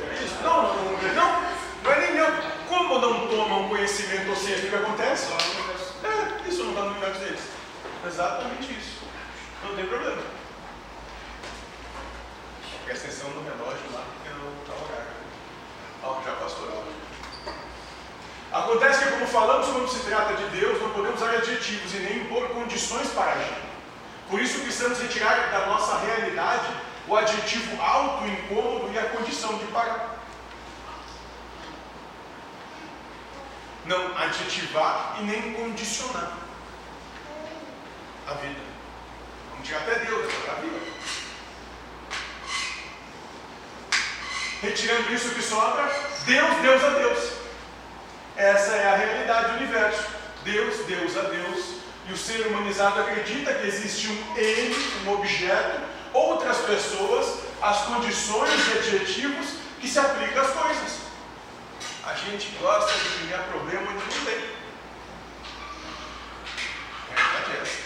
É 0.00 0.24
isso. 0.24 0.42
Não, 0.42 0.62
não, 0.62 0.74
não, 0.74 1.42
não, 1.84 1.92
é 1.92 2.00
nem 2.00 2.14
neutro. 2.14 2.42
Como 2.68 2.98
não 2.98 3.28
tomam 3.28 3.68
conhecimento 3.68 4.30
ou 4.30 4.36
ciência 4.36 4.62
do 4.62 4.68
que 4.70 4.76
acontece? 4.76 5.32
É, 5.32 6.48
isso 6.48 6.64
não 6.64 6.70
está 6.70 6.82
no 6.84 6.90
universo 6.92 7.20
deles. 7.20 7.42
Exatamente 8.06 8.72
isso. 8.72 9.02
Não 9.62 9.76
tem 9.76 9.86
problema. 9.86 10.22
Presta 12.86 13.06
atenção 13.06 13.30
no 13.30 13.42
relógio 13.44 13.92
lá, 13.92 14.04
porque 14.14 14.30
não 14.30 14.52
está 14.62 14.72
horário. 14.72 15.12
Ó, 16.02 16.22
já 16.24 16.32
passou 16.32 16.68
a 16.68 16.72
hora. 16.72 17.02
Acontece 18.52 19.04
que, 19.04 19.10
como 19.12 19.21
falamos 19.32 19.66
quando 19.68 19.88
se 19.88 20.00
trata 20.00 20.34
de 20.34 20.44
Deus, 20.60 20.80
não 20.80 20.90
podemos 20.90 21.20
usar 21.20 21.34
adjetivos 21.34 21.94
e 21.94 21.98
nem 22.00 22.18
impor 22.18 22.48
condições 22.50 23.08
para 23.08 23.32
agir. 23.32 23.56
Por 24.28 24.40
isso 24.40 24.60
precisamos 24.60 25.00
retirar 25.00 25.50
da 25.50 25.66
nossa 25.66 25.98
realidade 25.98 26.66
o 27.08 27.16
adjetivo 27.16 27.82
alto, 27.82 28.26
incômodo 28.26 28.92
e 28.92 28.98
a 28.98 29.06
condição 29.06 29.56
de 29.58 29.64
parar. 29.66 30.18
Não 33.86 34.16
adjetivar 34.16 35.16
e 35.20 35.24
nem 35.24 35.54
condicionar 35.54 36.32
a 38.28 38.34
vida. 38.34 38.60
Vamos 39.50 39.66
tirar 39.66 39.80
até 39.80 39.98
Deus 40.04 40.32
da 40.46 40.54
vida. 40.54 40.78
Retirando 44.60 45.12
isso 45.12 45.34
que 45.34 45.42
sobra, 45.42 45.84
Deus, 46.24 46.56
Deus 46.62 46.84
a 46.84 46.90
Deus. 46.90 47.31
Essa 48.36 48.72
é 48.72 48.92
a 48.92 48.96
realidade 48.96 49.52
do 49.52 49.56
universo. 49.58 50.04
Deus, 50.44 50.86
Deus 50.86 51.16
a 51.16 51.22
Deus. 51.22 51.82
E 52.08 52.12
o 52.12 52.16
ser 52.16 52.46
humanizado 52.48 53.00
acredita 53.00 53.54
que 53.54 53.66
existe 53.66 54.08
um 54.08 54.36
ele, 54.36 54.76
um 55.06 55.12
objeto, 55.12 55.80
outras 56.12 56.58
pessoas, 56.58 57.40
as 57.60 57.82
condições 57.82 58.50
e 58.68 58.78
adjetivos 58.78 59.46
que 59.80 59.88
se 59.88 59.98
aplicam 59.98 60.42
às 60.42 60.50
coisas. 60.52 61.02
A 62.04 62.14
gente 62.14 62.48
gosta 62.60 62.92
de 62.92 63.26
criar 63.26 63.44
problema 63.44 63.82
onde 63.82 64.16
não 64.16 64.24
tem. 64.24 64.44
A 67.10 67.14
verdade 67.14 67.52
é 67.56 67.62
essa. 67.62 67.78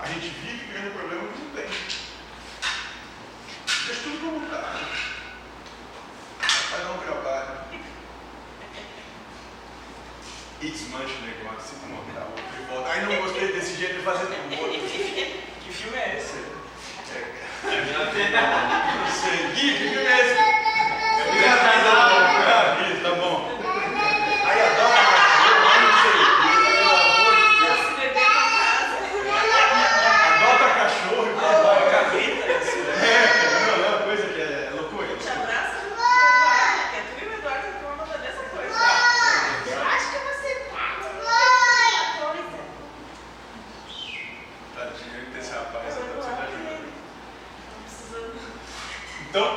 A 0.00 0.06
gente 0.06 0.28
vive 0.28 0.66
criando 0.66 0.92
problema 0.92 1.22
onde 1.22 1.42
não 1.42 1.50
tem. 1.50 1.70
Deixa 3.86 4.02
tudo 4.02 4.44
está. 4.44 4.80
Vai 6.70 6.80
dar 6.80 6.90
um 6.90 6.98
trabalho. 6.98 7.59
E 10.62 10.68
desmancha 10.70 11.14
o 11.14 11.22
negócio, 11.26 11.74
se 11.80 11.86
montar 11.86 12.20
outro 12.26 12.44
e 12.58 12.62
volta. 12.74 12.90
Ai, 12.90 13.00
não 13.06 13.16
gostei 13.22 13.52
desse 13.52 13.76
jeito 13.76 13.94
de 13.94 14.02
fazer 14.02 14.26
com 14.26 14.56
outro. 14.56 14.80
Que 15.60 15.70
filme 15.72 15.96
é 15.98 16.16
esse? 16.18 16.36
Não 16.36 18.10
sei. 19.12 19.36
Gui, 19.54 19.72
que 19.72 19.88
filme 19.88 20.06
é 20.06 20.20
esse? 20.20 20.36
É 20.36 21.24
minha 21.32 21.54
vida, 21.56 21.92
Ah, 21.92 22.76
Gui, 22.82 23.00
tá 23.00 23.10
bom. 23.14 23.36
Aí 24.44 24.60
adora 24.60 25.02
cachorro, 25.06 25.66
ai, 25.70 25.78
não 25.80 25.92
sei 26.02 26.10
o 26.10 26.14
quê, 26.42 26.50
pelo 26.66 26.90
amor 26.90 27.32
de 27.36 27.42
Deus. 27.60 27.78
Se 27.86 27.92
beber 28.00 28.28
na 28.28 28.44
casa, 28.58 28.96
Adota 30.34 30.68
cachorro 30.74 31.24
e 31.26 31.32
vai, 31.40 31.54
vai. 31.62 31.80
Gaveta, 31.90 32.44
esse, 32.52 32.76
né? 32.78 32.92
É, 33.00 33.06
não, 33.66 33.84
é 33.84 33.88
uma 33.88 33.98
coisa 34.02 34.24
que 34.26 34.40
é 34.40 34.44
loucura. 34.74 35.06
te 35.16 35.28
abraça, 35.28 35.76
Eduardo, 35.86 36.80
que 36.90 36.96
é 36.96 36.98
tu 37.00 37.12
e 37.22 37.26
o 37.28 37.32
Eduardo 37.38 37.66
que 37.68 37.78
vão 37.84 37.92
mandar 37.96 38.18
dessa 38.18 38.42
coisa. 38.42 38.76
Eu 39.70 39.80
acho 39.88 40.06
que 40.10 40.18
você 40.18 40.50
coisa. 40.70 41.30
Tadinho 44.74 45.30
desse 45.32 45.50
rapaz, 45.52 45.96
Eu 45.96 46.02
tá 46.02 46.06
vou 46.06 46.14
precisando 46.14 46.14
de 46.14 46.20
lá, 46.20 46.44
ajuda. 46.44 46.70
Não 47.70 47.82
precisando. 47.82 48.40
Então, 49.28 49.48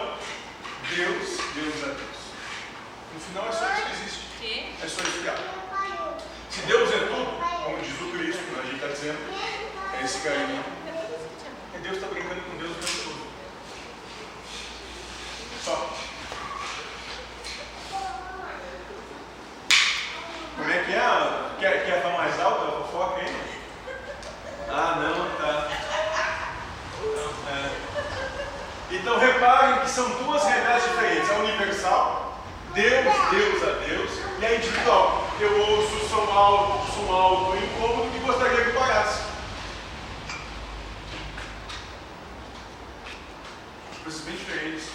Deus, 0.90 1.28
Deus 1.56 1.76
é 1.84 1.88
Deus. 1.88 2.20
No 3.14 3.20
final 3.20 3.48
é 3.48 3.52
só 3.52 3.66
isso 3.74 3.86
que 3.86 3.92
existe. 3.94 4.20
Que? 4.40 4.54
É 4.84 4.88
só 4.88 5.02
isso 5.02 5.22
que 5.24 5.30
há. 5.30 5.36
Se 6.50 6.62
Deus 6.68 6.92
é 6.94 7.00
tudo, 7.00 7.32
como 7.64 7.78
diz 7.80 8.00
o 8.02 8.12
Cristo, 8.12 8.44
a 8.60 8.62
gente 8.64 8.76
está 8.76 8.88
dizendo, 8.88 9.18
é 10.00 10.04
esse 10.04 10.20
carinho. 10.20 10.64
É 11.76 11.80
Deus 11.80 11.96
está 11.96 12.08
brincando 12.08 12.42
com 12.42 12.58
Deus 12.58 12.72
o 12.72 12.76
tempo 12.76 12.98
todo. 13.04 13.24
Só. 15.64 15.90
Como 20.58 20.72
é 20.72 20.78
que 20.84 20.92
é? 20.94 21.50
Quer, 21.60 21.86
quer 21.86 22.02
falar 22.04 22.18
mais 22.18 22.40
alto 22.40 22.64
a 22.68 22.72
fofoca 22.84 23.22
aí? 23.22 23.36
Ah, 24.70 24.96
não, 25.02 25.38
tá. 25.38 25.70
É. 27.50 28.96
Então 28.96 29.18
reparem 29.18 29.80
que 29.80 29.90
são 29.90 30.08
duas 30.24 30.44
realidades 30.44 30.84
diferentes. 30.84 31.30
A 31.32 31.36
universal, 31.36 32.44
Deus, 32.74 33.14
Deus 33.32 33.64
a 33.64 33.72
Deus, 33.88 34.12
e 34.40 34.46
a 34.46 34.56
individual. 34.56 35.28
Eu 35.40 35.60
ouço 35.62 35.96
o 35.96 36.10
som 36.10 36.32
alto, 36.32 36.92
som 36.92 37.12
alto, 37.12 37.58
incômodo 37.58 38.16
e 38.16 38.20
gostaria 38.20 38.66
que 38.66 38.72
parasse. 38.72 39.24
Coisas 44.04 44.22
bem 44.22 44.36
diferentes. 44.36 44.90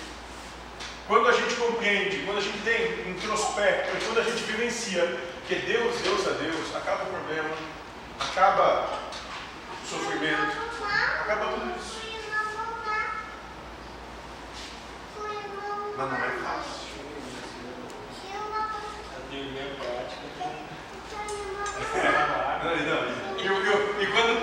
Quando 1.06 1.28
a 1.28 1.32
gente 1.32 1.54
compreende, 1.54 2.24
quando 2.26 2.38
a 2.38 2.42
gente 2.42 2.58
tem 2.58 3.08
introspecto, 3.10 4.04
quando 4.04 4.18
a 4.20 4.22
gente 4.22 4.42
vivencia 4.42 5.18
que 5.46 5.54
é 5.54 5.58
Deus, 5.60 5.96
Deus 6.02 6.28
a 6.28 6.32
Deus, 6.32 6.76
acaba 6.76 7.04
o 7.04 7.06
problema, 7.06 7.48
acaba 8.20 8.98
o 9.82 9.86
sofrimento, 9.88 10.52
acaba 11.22 11.46
tudo 11.52 11.74
isso. 11.78 11.98
Mas 15.96 16.10
não 16.10 16.16
é 16.18 16.30
fácil. 16.44 16.88
A 19.16 19.30
teoria 19.30 19.74
prática 19.78 20.26
tem 20.36 20.68
Não, 22.62 22.76
não, 22.76 23.38
e, 23.38 23.46
eu- 23.46 23.64
eu- 23.64 24.02
e 24.02 24.06
quando 24.08 24.38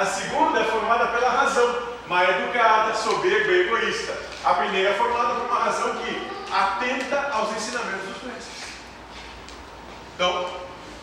A 0.00 0.06
segunda 0.06 0.58
é 0.58 0.64
formada 0.64 1.08
pela 1.08 1.28
razão, 1.28 1.78
mal 2.08 2.24
educada, 2.24 2.94
soberba 2.94 3.52
e 3.52 3.66
egoísta. 3.66 4.16
A 4.42 4.54
primeira 4.54 4.88
é 4.88 4.94
formada 4.94 5.34
por 5.34 5.44
uma 5.44 5.60
razão 5.60 5.94
que 5.96 6.26
atenta 6.50 7.28
aos 7.30 7.54
ensinamentos 7.54 8.08
dos 8.08 8.22
mestres. 8.22 8.64
Então, 10.14 10.48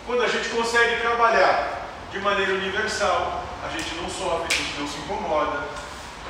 quando 0.04 0.24
a 0.24 0.28
gente 0.28 0.50
consegue 0.50 1.00
trabalhar 1.00 1.86
de 2.12 2.18
maneira 2.22 2.56
universal, 2.56 3.44
a 3.64 3.70
gente 3.70 3.94
não 4.02 4.10
sofre, 4.10 4.48
a 4.52 4.58
gente 4.58 4.80
não 4.80 4.88
se 4.88 4.98
incomoda, 4.98 5.64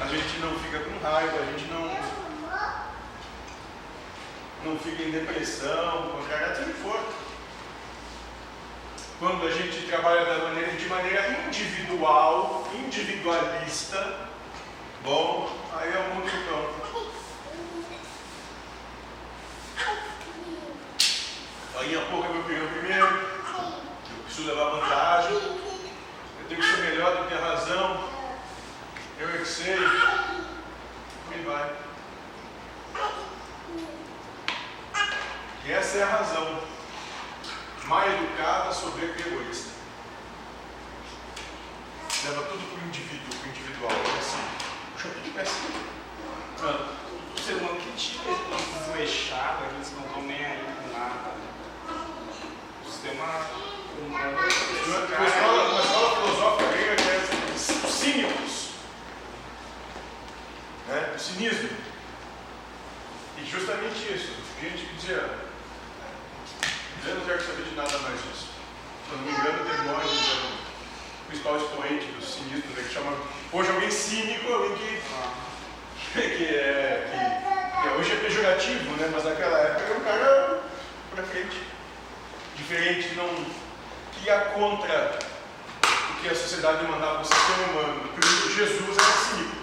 a 0.01 0.05
gente 0.07 0.37
não 0.39 0.59
fica 0.59 0.79
com 0.81 0.99
raiva, 1.01 1.37
a 1.39 1.45
gente 1.45 1.71
não, 1.71 1.89
não 4.65 4.77
fica 4.77 5.03
em 5.03 5.11
depressão, 5.11 6.09
qualquer 6.11 6.49
assim 6.49 6.73
for. 6.83 6.99
Quando 9.19 9.47
a 9.47 9.49
gente 9.49 9.87
trabalha 9.87 10.25
da 10.25 10.45
maneira, 10.45 10.73
de 10.73 10.85
maneira 10.85 11.39
individual, 11.47 12.67
individualista, 12.75 14.15
bom, 15.03 15.49
aí 15.73 15.91
é 15.91 15.99
um 15.99 16.15
mundo 16.15 16.29
campo. 16.47 17.11
Aí 21.79 21.97
a 21.97 22.01
pouco 22.11 22.31
eu 22.31 22.43
peguei 22.43 22.63
o 22.63 22.69
primeiro, 22.69 23.07
eu 23.07 24.23
preciso 24.25 24.49
levar 24.49 24.69
vantagem, 24.69 25.33
eu 25.33 26.47
tenho 26.47 26.61
que 26.61 26.67
ser 26.67 26.81
melhor 26.81 27.17
do 27.17 27.27
que 27.27 27.33
a 27.33 27.39
razão, 27.39 28.09
eu 29.19 29.29
é 29.29 29.37
que 29.39 29.45
sei, 29.45 29.77
e 31.31 31.43
vai. 31.43 31.75
E 35.65 35.71
essa 35.71 35.97
é 35.97 36.03
a 36.03 36.07
razão. 36.07 36.76
Mal 37.87 38.05
educada, 38.09 38.71
soberba 38.73 39.13
e 39.17 39.21
egoísta. 39.27 39.69
Leva 42.25 42.41
tudo 42.43 42.63
para 42.73 42.83
o 42.83 42.87
indivíduo, 42.87 43.39
para 43.39 43.47
o 43.47 43.49
individual. 43.51 43.91
É 43.91 44.19
assim. 44.19 44.43
Puxa, 44.93 45.09
tudo 45.09 45.33
péssimo. 45.33 45.69
Ah, 46.63 46.95
o 47.35 47.39
ser 47.39 47.53
humano 47.53 47.79
que 47.79 47.91
tira 47.95 48.31
esse 48.31 48.79
desleixado, 48.79 49.65
aqueles 49.65 49.87
que 49.89 49.95
não 49.95 50.05
estão 50.07 50.21
nem 50.23 50.45
aí 50.45 50.65
com 50.83 50.97
nada. 50.99 51.31
O 52.85 52.89
sistema 52.91 53.23
humano. 54.01 54.37
Uma 54.37 54.47
escola, 54.47 55.07
cara- 55.07 55.69
uma 55.69 55.79
escola 55.79 56.15
filosófica 56.15 56.71
grega 56.71 56.95
que 56.95 57.09
é 57.09 57.53
os 57.55 57.61
cínicos. 57.93 58.69
Né? 60.89 61.13
O 61.15 61.19
cinismo. 61.19 61.69
E 63.37 63.45
justamente 63.45 64.13
isso. 64.13 64.33
Gente 64.61 64.85
que 64.85 64.95
dizia, 64.95 65.46
eu 67.05 67.15
não 67.15 67.25
quero 67.25 67.41
saber 67.41 67.63
de 67.63 67.75
nada 67.75 67.97
mais 67.99 68.15
disso. 68.23 68.47
Se 69.07 69.11
eu 69.11 69.17
não 69.17 69.25
me 69.25 69.31
engano, 69.31 69.63
Demônios 69.63 70.11
é 70.11 70.57
o 71.23 71.27
principal 71.27 71.57
expoente 71.57 72.05
do 72.07 72.25
cinismo, 72.25 72.71
né, 72.75 72.83
que 72.87 72.93
chama 72.93 73.13
hoje 73.51 73.69
alguém 73.69 73.91
cínico, 73.91 74.51
alguém 74.51 74.75
que, 74.75 76.21
que, 76.21 76.45
é, 76.45 77.07
que, 77.11 77.81
que 77.81 77.87
hoje 77.95 78.11
é 78.11 78.15
pejorativo, 78.15 78.91
né? 78.97 79.09
mas 79.13 79.23
naquela 79.23 79.57
época 79.59 79.83
era 79.83 79.97
um 79.97 80.03
cara 80.03 80.63
pra 81.13 81.23
frente. 81.23 81.61
Diferente, 82.55 83.13
não 83.15 83.27
que 84.13 84.25
ia 84.25 84.39
contra 84.55 85.19
o 85.83 86.21
que 86.21 86.29
a 86.29 86.35
sociedade 86.35 86.83
mandava 86.85 87.21
o 87.21 87.25
sistema 87.25 87.63
humano. 87.69 88.09
Por 88.09 88.23
isso, 88.23 88.55
Jesus 88.55 88.97
era 88.97 89.11
cínico. 89.13 89.57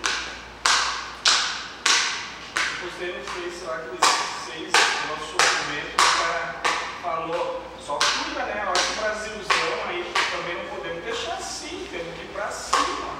Eu 2.57 2.89
postei 2.89 3.19
no 3.19 3.25
Face 3.25 3.65
lá 3.65 3.75
aqueles 3.77 4.01
seis 4.47 4.73
do 4.73 5.09
nosso 5.09 5.33
documento, 5.33 5.95
o 5.95 6.19
cara 6.23 6.64
falou, 7.05 7.63
só 7.85 7.99
cuida, 7.99 8.45
né? 8.47 8.65
Olha 8.67 8.73
o 8.73 9.01
Brasilzão 9.01 9.89
aí, 9.89 10.13
também 10.33 10.57
não 10.57 10.75
podemos 10.77 11.05
deixar 11.05 11.35
assim, 11.35 11.87
temos 11.91 12.15
que 12.15 12.23
ir 12.23 12.31
pra 12.33 12.49
cima. 12.49 13.15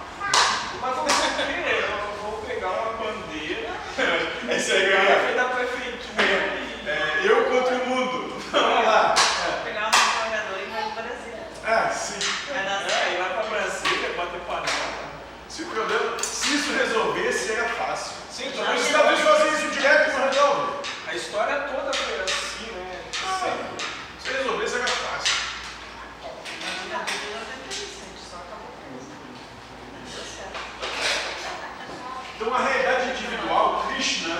Mas 0.81 0.97
vamos 0.97 1.13
o 1.13 1.17
quê? 1.37 1.85
Eu 1.85 2.23
vou 2.23 2.43
pegar 2.43 2.69
uma 2.71 2.93
bandeira, 2.95 3.71
Esse 4.51 4.73
aí 4.73 4.87
pegar 4.87 5.03
é, 5.03 5.39
a 5.39 5.43
da 5.43 5.49
prefeitura 5.55 6.23
e. 6.23 6.89
é 6.89 7.21
eu 7.25 7.45
contra 7.45 7.75
o 7.77 7.87
mundo. 7.87 8.43
Vamos 8.51 8.85
lá. 8.87 9.15
Pegar 9.65 9.89
um 9.89 9.91
carregador 9.91 10.59
e 10.61 10.71
vai 10.71 10.91
para 10.93 11.03
Brasília. 11.03 11.47
Ah, 11.67 11.91
sim. 11.91 12.19
Vai 12.53 12.65
dar 12.65 12.83
É, 12.85 12.89
certo. 12.89 13.13
ir 13.13 13.19
lá 13.19 13.29
pra 13.29 13.43
Brasília, 13.45 14.13
bater 14.17 14.41
panela. 14.41 15.05
Se 15.49 15.63
o 15.63 15.67
problema, 15.67 16.19
se 16.23 16.55
isso 16.55 16.73
resolvesse, 16.73 17.53
era 17.53 17.69
fácil. 17.69 18.13
Sim, 18.31 18.49
Então, 18.49 18.75
os 18.75 18.83
Estados 18.87 19.11
Unidos 19.21 19.31
fazem 19.39 19.53
isso 19.55 19.71
direto 19.71 20.11
e 20.11 20.13
não 20.19 20.27
resolve. 20.27 20.73
A 21.07 21.15
história 21.15 21.61
toda 21.61 21.93
foi 21.93 22.21
assim, 22.25 22.73
né? 22.73 23.01
Sempre. 23.13 23.87
Se 24.21 24.33
resolvesse, 24.33 24.75
era 24.75 24.87
fácil. 24.89 25.35
Imagina, 26.61 26.97
a 27.01 27.05
vida 27.05 27.25
não 27.31 27.39
é 27.39 27.57
interessante, 27.65 28.19
só 28.31 28.37
acabou 28.37 28.75
com 28.75 28.99
isso. 28.99 29.13
Não 29.93 30.03
deu 30.11 30.25
certo. 30.25 30.59
Então, 32.37 32.55
a 32.55 32.59
realidade 32.59 33.11
individual, 33.11 33.85
Krishna 33.89 34.37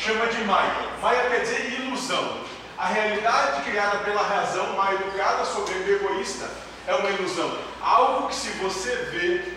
chama 0.00 0.26
de 0.26 0.38
Maya. 0.44 0.74
Maya 1.00 1.30
quer 1.30 1.40
dizer 1.42 1.80
ilusão. 1.80 2.40
A 2.76 2.86
realidade 2.88 3.62
criada 3.62 3.98
pela 3.98 4.22
razão 4.22 4.72
mal 4.74 4.92
educada, 4.92 5.44
soberba 5.44 5.88
e 5.88 5.94
egoísta 5.94 6.50
é 6.88 6.94
uma 6.96 7.08
ilusão. 7.10 7.56
Algo 7.80 8.28
que 8.28 8.34
se 8.34 8.48
você 8.58 8.90
vê, 9.12 9.54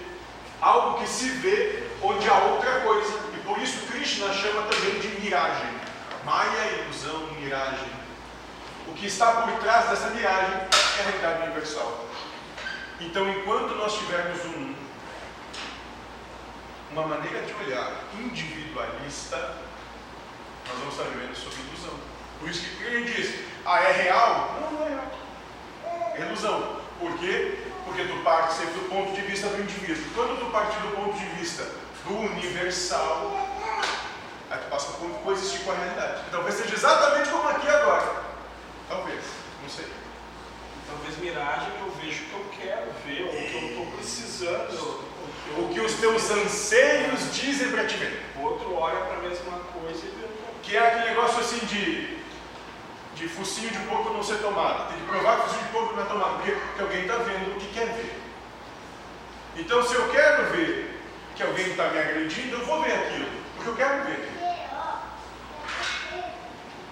algo 0.62 1.00
que 1.00 1.08
se 1.10 1.30
vê 1.30 1.84
onde 2.04 2.30
há 2.30 2.36
outra 2.36 2.82
coisa. 2.82 3.12
E 3.36 3.38
por 3.40 3.58
isso 3.58 3.86
Krishna 3.88 4.32
chama 4.34 4.62
também 4.64 5.00
de 5.00 5.08
miragem. 5.20 5.70
Maya 6.24 6.58
é 6.60 6.84
ilusão, 6.84 7.28
miragem. 7.40 7.90
O 8.88 8.94
que 8.94 9.08
está 9.08 9.32
por 9.42 9.52
trás 9.60 9.90
dessa 9.90 10.10
miragem 10.12 10.54
é 10.56 10.68
a 10.70 11.04
realidade 11.04 11.44
universal. 11.44 12.06
Então, 13.02 13.28
enquanto 13.30 13.76
nós 13.76 13.94
tivermos 13.98 14.46
um, 14.46 14.74
uma 16.92 17.06
maneira 17.08 17.42
de 17.42 17.54
olhar 17.66 17.92
individualista, 18.20 19.38
nós 20.68 20.78
vamos 20.80 20.94
estar 20.94 21.04
vivendo 21.10 21.36
sob 21.36 21.56
ilusão. 21.68 21.94
Por 22.40 22.50
isso 22.50 22.62
que 22.62 22.84
ele 22.84 23.12
diz, 23.12 23.40
ah, 23.66 23.82
é 23.82 23.92
real? 23.92 24.58
Não, 24.62 24.72
não 24.72 24.88
é 24.88 24.92
ilusão. 26.38 26.78
Por 27.00 27.18
quê? 27.18 27.58
Porque 27.86 28.04
tu 28.04 28.18
parte 28.24 28.54
sempre 28.54 28.74
do 28.76 28.90
ponto 28.90 29.12
de 29.14 29.22
vista 29.22 29.48
do 29.48 29.62
indivíduo. 29.62 30.04
Quando 30.14 30.40
tu 30.40 30.52
partir 30.52 30.80
do 30.80 30.96
ponto 30.96 31.18
de 31.18 31.26
vista 31.40 31.64
do 32.06 32.16
universal, 32.16 33.48
aí 34.50 34.60
tu 34.60 34.70
passa 34.70 34.92
a 34.92 35.24
coexistir 35.24 35.62
com 35.62 35.72
a 35.72 35.76
realidade. 35.76 36.24
Talvez 36.32 36.56
seja 36.56 36.76
exatamente 36.76 37.30
como 37.30 37.48
aqui 37.50 37.68
agora. 37.68 38.24
Talvez, 38.88 39.22
não 39.62 39.70
sei. 39.70 39.86
Talvez 40.88 41.18
miragem 41.18 41.70
eu 41.82 41.92
vejo 42.02 42.24
o 42.24 42.28
que 42.28 42.34
eu 42.34 42.46
quero 42.62 42.92
ver, 43.06 43.24
o 43.24 43.30
que 43.30 43.56
eu 43.56 43.70
estou 43.70 43.86
precisando, 43.98 44.74
o 44.74 45.44
que, 45.44 45.62
O 45.62 45.68
que 45.70 45.80
os 45.80 45.94
teus 45.94 46.30
anseios 46.30 47.34
dizem 47.34 47.72
para 47.72 47.86
ti 47.86 47.98
ver. 47.98 48.24
O 48.38 48.42
outro 48.42 48.74
olha 48.74 49.00
para 49.02 49.18
a 49.18 49.22
mesma 49.22 49.60
coisa 49.74 50.00
e 50.06 50.10
vê. 50.10 50.28
Que 50.64 50.76
é 50.76 50.88
aquele 50.88 51.10
negócio 51.10 51.40
assim 51.40 51.66
de, 51.66 52.17
de 53.18 53.28
focinho 53.28 53.72
de 53.72 53.80
porco 53.80 54.14
não 54.14 54.24
ser 54.24 54.38
tomado. 54.38 54.90
Tem 54.90 55.00
que 55.00 55.06
provar 55.06 55.38
que 55.38 55.50
focinho 55.50 55.64
de 55.64 55.70
porco 55.70 55.96
não 55.96 56.04
é 56.04 56.06
tomado, 56.06 56.36
porque, 56.36 56.52
porque 56.52 56.82
alguém 56.82 57.02
está 57.02 57.18
vendo 57.18 57.56
o 57.56 57.60
que 57.60 57.74
quer 57.74 57.88
ver. 57.88 58.20
Então, 59.56 59.84
se 59.84 59.96
eu 59.96 60.08
quero 60.10 60.52
ver 60.52 61.02
que 61.36 61.44
alguém 61.44 61.68
está 61.68 61.90
me 61.90 61.98
agredindo, 62.00 62.58
eu 62.58 62.66
vou 62.66 62.84
ver 62.84 62.94
aquilo, 62.94 63.30
porque 63.56 63.70
eu 63.72 63.76
quero 63.76 64.04
ver. 64.04 64.30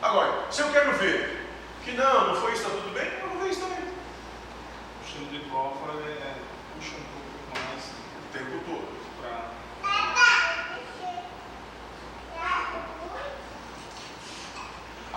Agora, 0.02 0.52
se 0.52 0.62
eu 0.62 0.72
quero 0.72 0.94
ver 0.94 1.46
que 1.84 1.92
não, 1.92 2.28
não 2.28 2.42
foi 2.42 2.54
isso, 2.54 2.64
está 2.64 2.76
tudo 2.76 2.94
bem, 2.94 3.08
eu 3.22 3.30
vou 3.30 3.40
ver 3.40 3.50
isso 3.52 3.62
também. 3.62 3.78
O 3.80 5.06
estilo 5.06 5.26
de 5.28 5.40
prova 5.48 5.94
é, 6.02 6.36
puxa 6.76 6.96
um 6.96 7.04
pouco 7.04 7.68
mais 7.70 7.84
O 7.86 8.34
tempo 8.34 8.64
todo. 8.66 8.96
para. 9.22 9.56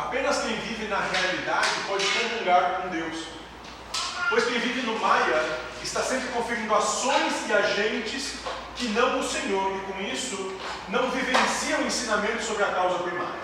Apenas 0.08 0.38
quem 0.38 0.56
vive 0.56 0.86
na 0.86 1.00
realidade 1.00 1.68
pode 1.86 2.06
comungar 2.06 2.80
com 2.80 2.88
Deus. 2.88 3.24
Pois 4.30 4.42
quem 4.46 4.58
vive 4.58 4.80
no 4.86 4.98
Maia 4.98 5.44
está 5.82 6.00
sempre 6.00 6.28
conferindo 6.28 6.74
ações 6.74 7.46
e 7.46 7.52
agentes 7.52 8.36
que 8.74 8.88
não 8.88 9.20
o 9.20 9.22
Senhor, 9.22 9.76
e 9.76 9.92
com 9.92 10.00
isso 10.00 10.58
não 10.88 11.10
vivencia 11.10 11.76
o 11.76 11.86
ensinamento 11.86 12.42
sobre 12.42 12.64
a 12.64 12.68
causa 12.68 13.00
primária. 13.00 13.40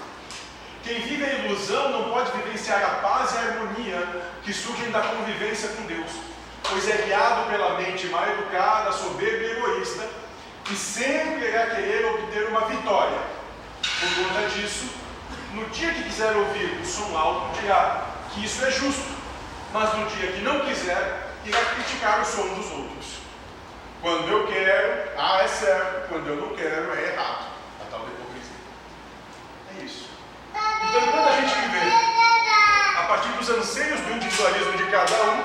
Quem 0.82 1.02
vive 1.02 1.26
a 1.26 1.34
ilusão 1.34 1.90
não 1.90 2.10
pode 2.10 2.32
vivenciar 2.32 2.82
a 2.82 2.94
paz 3.06 3.34
e 3.34 3.36
a 3.36 3.40
harmonia 3.42 4.22
que 4.42 4.54
surgem 4.54 4.90
da 4.90 5.02
convivência 5.02 5.68
com 5.68 5.82
Deus, 5.82 6.12
pois 6.62 6.88
é 6.88 6.96
guiado 6.96 7.50
pela 7.50 7.78
mente 7.78 8.06
mal 8.06 8.26
educada, 8.26 8.90
soberba 8.90 9.44
e 9.44 9.50
egoísta, 9.50 10.08
que 10.64 10.74
sempre 10.74 11.46
irá 11.46 11.66
querer 11.76 12.06
obter 12.06 12.48
uma 12.48 12.62
vitória. 12.68 13.18
Por 14.00 14.28
conta 14.28 14.48
disso, 14.48 15.03
no 15.54 15.64
dia 15.70 15.92
que 15.94 16.04
quiser 16.04 16.36
ouvir 16.36 16.80
o 16.80 16.84
som 16.84 17.16
alto, 17.16 17.60
dirá 17.60 18.06
que 18.32 18.44
isso 18.44 18.64
é 18.64 18.70
justo, 18.70 19.14
mas 19.72 19.92
no 19.94 20.06
dia 20.06 20.32
que 20.32 20.40
não 20.40 20.60
quiser, 20.60 21.30
irá 21.44 21.58
criticar 21.74 22.20
o 22.20 22.24
som 22.24 22.46
dos 22.54 22.70
outros. 22.72 23.06
Quando 24.02 24.28
eu 24.28 24.46
quero, 24.46 25.10
ah, 25.16 25.42
é 25.42 25.48
certo, 25.48 26.08
quando 26.08 26.26
eu 26.28 26.36
não 26.36 26.56
quero, 26.56 26.92
é 26.94 27.12
errado. 27.12 27.46
A 27.80 27.90
tal 27.90 28.00
da 28.00 28.06
hipocrisia. 28.06 28.56
É 29.78 29.84
isso. 29.84 30.08
Então, 30.52 31.08
quando 31.10 31.28
a 31.28 31.40
gente 31.40 31.54
viver 31.54 31.92
a 32.98 33.02
partir 33.04 33.28
dos 33.30 33.48
anseios 33.48 34.00
do 34.00 34.12
individualismo 34.12 34.72
de 34.76 34.84
cada 34.90 35.22
um, 35.30 35.42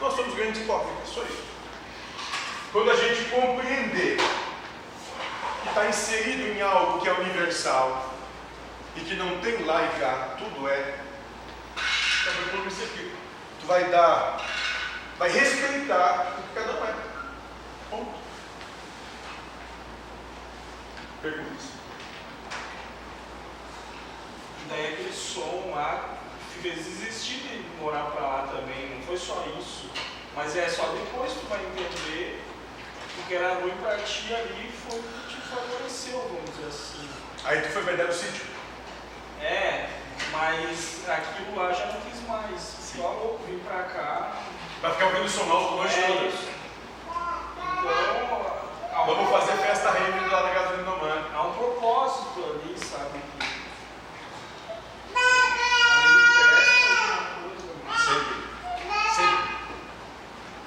nós 0.00 0.14
somos 0.14 0.34
grandes 0.34 0.60
hipócritas, 0.60 1.08
isso. 1.08 1.46
Quando 2.72 2.90
a 2.90 2.96
gente 2.96 3.30
compreender 3.30 4.18
que 5.62 5.68
está 5.68 5.86
inserido 5.86 6.52
em 6.52 6.60
algo 6.60 7.00
que 7.00 7.08
é 7.08 7.12
universal 7.12 8.15
e 8.96 9.00
que 9.00 9.14
não 9.14 9.38
tem 9.40 9.64
lá 9.64 9.84
e 9.84 10.00
cá, 10.00 10.36
tudo 10.38 10.68
é, 10.68 10.98
então 12.28 12.60
por 12.60 12.66
isso 12.66 12.82
aqui. 12.82 13.12
Tu 13.60 13.66
vai 13.66 13.84
dar, 13.90 14.44
vai 15.18 15.30
respeitar 15.30 16.36
o 16.38 16.42
que 16.42 16.54
cada 16.54 16.72
um 16.72 16.84
é. 16.84 16.94
Ponto. 17.90 18.14
Perguntas. 21.22 21.66
Daí 24.68 24.94
aquele 24.94 25.12
som 25.12 25.72
lá 25.74 26.18
fez 26.60 26.84
desistir 26.84 27.36
de 27.36 27.64
morar 27.80 28.10
pra 28.10 28.26
lá 28.26 28.46
também, 28.48 28.96
não 28.96 29.02
foi 29.02 29.16
só 29.16 29.44
isso. 29.58 29.90
Mas 30.34 30.56
é 30.56 30.68
só 30.68 30.86
depois 30.88 31.32
que 31.32 31.40
tu 31.40 31.46
vai 31.46 31.60
entender 31.60 32.42
o 33.18 33.22
que 33.28 33.34
era 33.34 33.54
ruim 33.54 33.74
pra 33.80 33.96
ti 33.98 34.34
ali 34.34 34.70
foi 34.88 34.98
o 34.98 35.02
que 35.02 35.36
te 35.36 35.40
favoreceu, 35.42 36.18
vamos 36.18 36.50
dizer 36.50 36.66
assim. 36.68 37.08
Aí 37.44 37.60
tu 37.62 37.68
foi 37.68 37.94
ideia 37.94 38.08
do 38.08 38.14
sítio. 38.14 38.55
É, 39.40 39.88
mas 40.32 41.08
aquilo 41.08 41.56
lá 41.56 41.72
já 41.72 41.86
não 41.86 42.00
quis 42.00 42.26
mais. 42.26 42.60
Só 42.60 43.08
louco, 43.08 43.44
vim 43.46 43.58
pra 43.58 43.82
cá. 43.84 44.32
Vai 44.80 44.92
ficar 44.92 45.06
ouvindo 45.06 45.52
alto 45.52 45.74
a 45.74 45.76
noite 45.76 45.98
É 45.98 46.06
toda. 46.06 46.28
Então, 47.78 48.42
um- 48.42 49.06
Vamos 49.06 49.30
fazer 49.30 49.52
festa 49.58 49.90
rave 49.90 50.28
lá 50.30 50.42
na 50.42 50.50
casa 50.50 50.76
do 50.78 50.82
Nomã. 50.84 51.22
Há 51.32 51.42
um 51.46 51.52
propósito 51.52 52.42
ali, 52.44 52.76
sabe? 52.78 53.20
Além 55.92 56.12
do 56.12 56.24
teste, 56.34 56.82
alguma 56.90 57.22
coisa 57.36 57.70
mais. 57.86 58.00
Sempre. 58.00 58.36
Sempre. 59.14 59.56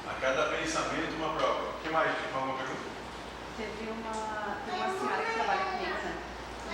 A 0.08 0.14
cada 0.22 0.44
pensamento 0.56 1.16
uma 1.18 1.34
prova. 1.38 1.70
O 1.70 1.82
que 1.84 1.90
mais? 1.90 2.12
Tem 2.16 2.34
alguma 2.34 2.56
pergunta? 2.58 2.80
Teve 3.58 3.92
uma, 3.92 4.58
tem 4.66 4.74
uma 4.80 5.00
senhora 5.00 5.24
que 5.26 5.34
trabalha 5.34 5.66
comigo, 5.66 5.92
né? 5.92 6.14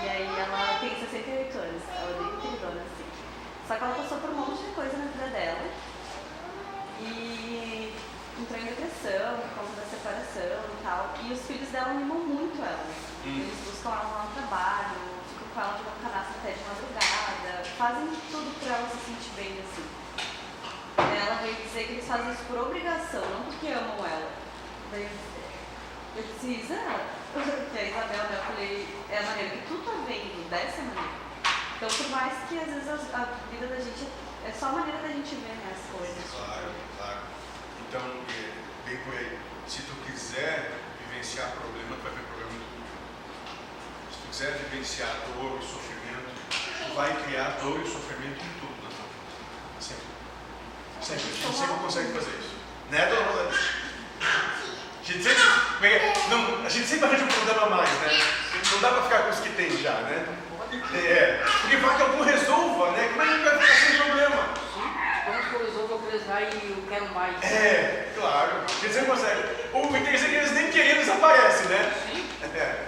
E 0.04 0.10
aí 0.10 0.28
ela 0.38 0.78
tem 0.80 1.00
68 1.00 1.58
anos, 1.58 1.82
ela 1.89 2.12
é 2.12 2.14
bem 2.22 2.39
queridona, 2.41 2.82
assim. 2.82 3.06
Só 3.68 3.76
que 3.76 3.84
ela 3.84 3.95
passou 3.95 4.18
por 4.20 4.30
um 4.30 4.36
monte 4.36 4.61
de 4.61 4.76
coisa 4.76 4.95
na 4.97 5.05
vida 5.05 5.28
dela. 5.28 5.66
E 7.01 7.93
entrou 8.39 8.59
em 8.59 8.66
depressão 8.66 9.41
por 9.41 9.49
conta 9.57 9.82
da 9.82 9.88
separação 9.89 10.59
e 10.70 10.84
tal. 10.84 11.13
E 11.24 11.34
os 11.34 11.41
filhos 11.41 11.70
dela 11.70 11.93
mimam 11.93 12.20
muito 12.20 12.61
ela. 12.61 12.86
Eles 13.26 13.57
buscam 13.66 13.89
ela 13.89 14.03
lá 14.03 14.26
no 14.26 14.34
trabalho, 14.38 15.01
ficam 15.30 15.47
com 15.49 15.61
ela 15.61 15.78
jogando 15.78 16.01
canastra 16.03 16.36
até 16.38 16.51
de 16.51 16.63
madrugada, 16.70 17.66
fazem 17.78 18.07
tudo 18.30 18.59
pra 18.59 18.76
ela 18.76 18.89
se 18.89 18.97
sentir 19.01 19.34
bem, 19.36 19.57
assim. 19.66 19.88
Ela 20.97 21.41
veio 21.41 21.55
dizer 21.55 21.88
que 21.88 21.91
eles 21.93 22.07
fazem 22.07 22.32
isso 22.32 22.43
por 22.47 22.59
obrigação, 22.59 23.22
não 23.22 23.43
porque 23.43 23.68
amam 23.68 24.05
ela. 24.05 24.30
Daí 24.91 25.09
eu 26.16 26.24
disse, 26.24 26.61
Isa, 26.61 26.78
que 27.74 27.78
é 27.78 27.82
a 27.82 27.89
Isabel, 27.89 28.24
né? 28.30 28.38
Eu 28.38 28.43
falei, 28.43 28.88
é 29.09 29.18
a 29.18 29.24
maneira 29.24 29.49
que 29.57 29.68
tu 29.68 29.78
tá 29.84 29.91
vendo 30.07 30.49
dessa 30.49 30.82
maneira. 30.84 31.24
Então, 31.86 31.98
por 31.98 32.10
mais 32.10 32.34
que 32.50 32.58
às 32.58 32.66
vezes 32.66 32.90
a, 32.90 33.30
vida 33.52 33.68
da 33.68 33.76
gente 33.76 34.10
é 34.44 34.52
só 34.52 34.70
a 34.70 34.72
maneira 34.72 34.98
da 35.04 35.08
gente 35.08 35.36
ver 35.36 35.54
né, 35.54 35.70
as 35.70 35.86
coisas. 35.94 36.18
Claro, 36.34 36.72
claro. 36.98 37.20
Então, 37.88 38.02
é, 38.02 38.90
bem 38.90 38.98
por 39.06 39.14
aí. 39.14 39.38
Se 39.68 39.84
tu 39.84 39.94
quiser 40.02 40.82
vivenciar 40.98 41.52
problema, 41.52 41.96
tu 41.96 42.02
vai 42.02 42.14
ver 42.14 42.26
problema 42.26 42.54
em 42.54 42.66
tudo. 42.66 42.90
Se 44.10 44.18
tu 44.18 44.28
quiser 44.32 44.52
vivenciar 44.66 45.14
dor 45.30 45.60
e 45.62 45.64
sofrimento, 45.64 46.34
tu 46.90 46.96
vai 46.96 47.14
criar 47.22 47.50
dor 47.62 47.80
e 47.80 47.86
sofrimento 47.86 48.42
em 48.42 48.54
tudo 48.58 48.82
na 48.82 48.90
tua 48.90 49.06
vida. 49.06 49.78
Sempre. 49.78 50.10
Sempre. 51.02 51.22
A 51.22 51.46
gente 51.46 51.56
sempre 51.56 51.76
consegue 51.86 52.14
fazer 52.14 52.34
isso. 52.34 52.56
Né, 52.90 53.06
dona? 53.14 53.52
A 54.26 55.04
gente 55.06 55.22
sempre, 55.22 55.88
é 55.88 55.98
é? 55.98 56.14
não, 56.32 56.66
a 56.66 56.70
gente 56.70 56.88
sempre 56.88 57.06
arranja 57.06 57.26
um 57.26 57.28
problema 57.28 57.62
a 57.62 57.70
mais, 57.70 57.92
né? 58.02 58.10
Não 58.72 58.82
dá 58.82 58.90
pra 58.90 59.04
ficar 59.04 59.20
com 59.20 59.30
os 59.30 59.40
que 59.40 59.50
tem 59.50 59.70
já, 59.78 60.02
né? 60.02 60.46
É, 60.93 61.43
porque 61.61 61.78
vai 61.78 61.95
que 61.95 62.01
algum 62.01 62.23
resolva, 62.23 62.91
né? 62.91 63.09
Como 63.09 63.21
é 63.21 63.26
que 63.26 63.43
vai 63.43 63.59
ficar 63.59 63.76
sem 63.76 63.97
problema? 63.97 64.49
Quando 65.26 65.49
que 65.49 65.55
eu 65.55 65.65
resolvo, 65.65 65.93
eu 65.93 65.99
quero 65.99 66.23
usar 66.23 66.41
e 66.41 66.71
eu 66.71 66.84
quero 66.88 67.13
mais. 67.13 67.43
É, 67.43 68.11
claro. 68.15 68.51
Quer 68.80 68.88
dizer, 68.88 69.05
consegue. 69.05 69.43
O 69.73 69.97
interessante 69.97 70.26
é 70.26 70.30
que 70.30 70.36
eles 70.36 70.51
nem 70.51 70.71
querendo 70.71 70.99
desaparecem, 70.99 71.67
né? 71.67 71.93
É. 72.55 72.86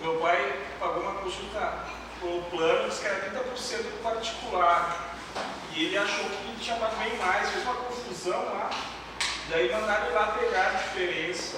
Meu 0.00 0.16
pai 0.16 0.60
pagou 0.78 1.02
uma 1.02 1.20
consulta 1.20 1.74
pelo 2.20 2.42
plano, 2.44 2.88
disse 2.88 3.00
que 3.00 3.06
era 3.06 3.30
30% 3.30 4.02
particular. 4.02 5.14
E 5.72 5.86
ele 5.86 5.98
achou 5.98 6.24
que 6.24 6.56
tinha 6.60 6.76
pago 6.76 6.96
bem 6.96 7.16
mais, 7.18 7.50
fez 7.50 7.64
uma 7.64 7.74
confusão 7.74 8.44
lá. 8.44 8.70
Daí 9.50 9.70
mandaram 9.72 10.06
ele 10.06 10.14
lá 10.14 10.26
pegar 10.38 10.66
a 10.66 10.70
diferença. 10.70 11.56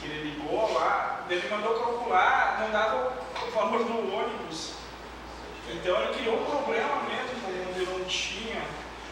Que 0.00 0.06
ele 0.06 0.30
ligou 0.30 0.72
lá, 0.74 1.24
daí 1.28 1.38
ele 1.38 1.48
mandou 1.48 1.78
calcular, 1.78 2.58
não 2.60 2.70
dava 2.70 3.12
o 3.48 3.50
valor 3.50 3.84
do 3.84 4.14
ônibus. 4.14 4.72
Então 5.68 6.00
ele 6.02 6.14
criou 6.14 6.40
um 6.40 6.44
problema 6.44 7.02
mesmo, 7.08 7.70
onde 7.70 7.86
não 7.86 8.04
tinha. 8.06 8.62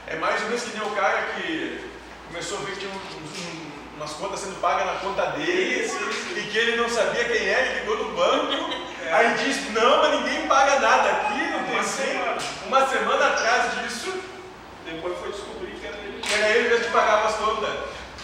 É 0.06 0.16
mais 0.16 0.40
ou 0.42 0.48
menos 0.48 0.62
que 0.64 0.76
nem 0.78 0.86
o 0.86 0.90
cara 0.90 1.22
que 1.34 1.88
começou 2.28 2.58
a 2.58 2.60
ver 2.62 2.72
que 2.72 2.80
tinha 2.80 2.90
um- 2.90 2.94
um- 2.96 3.70
umas 3.96 4.12
contas 4.14 4.40
sendo 4.40 4.60
pagas 4.60 4.86
na 4.86 4.94
conta 4.94 5.26
dele 5.32 5.84
Isso, 5.84 5.96
isso. 6.10 6.38
e 6.38 6.42
que 6.50 6.58
ele 6.58 6.76
não 6.76 6.88
sabia 6.88 7.24
quem 7.24 7.46
era, 7.48 7.66
ele 7.66 7.80
ligou 7.80 7.96
no 7.98 8.16
banco, 8.16 8.70
É. 9.06 9.12
aí 9.12 9.34
disse, 9.44 9.70
não, 9.70 9.98
mas 10.02 10.20
ninguém 10.20 10.46
paga 10.48 10.78
nada 10.80 11.10
aqui, 11.10 11.38
não 11.50 11.64
tem 11.64 11.74
Uma 11.74 11.84
sem. 11.84 12.06
semana. 12.06 12.38
Uma 12.66 12.86
semana 12.88 13.26
atrás 13.28 13.82
disso, 13.82 14.12
Depois 14.84 15.16
foi 15.18 15.30
descobrir 15.30 15.70
que 15.72 15.86
era 15.86 15.96
ele. 15.98 16.20
que 16.20 16.34
era 16.34 16.48
ele 16.48 16.68
mesmo 16.68 16.84
que 16.86 16.90
pagava 16.90 17.28
as 17.28 17.36
contas. 17.36 17.70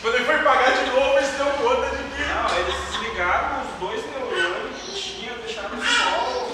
Quando 0.03 0.15
ele 0.17 0.25
foi 0.25 0.39
pagar 0.39 0.73
de 0.73 0.91
novo, 0.91 1.17
ele 1.17 1.27
se 1.27 1.33
deu 1.33 1.47
conta 1.47 1.89
de 1.91 2.03
que. 2.03 2.23
Não, 2.23 2.59
eles 2.59 2.75
desligaram 2.91 3.63
os 3.63 3.81
dois 3.81 4.05
neurônios 4.11 4.83
que 4.83 4.93
tinha, 4.93 5.33
deixaram 5.35 5.71
só 5.81 6.47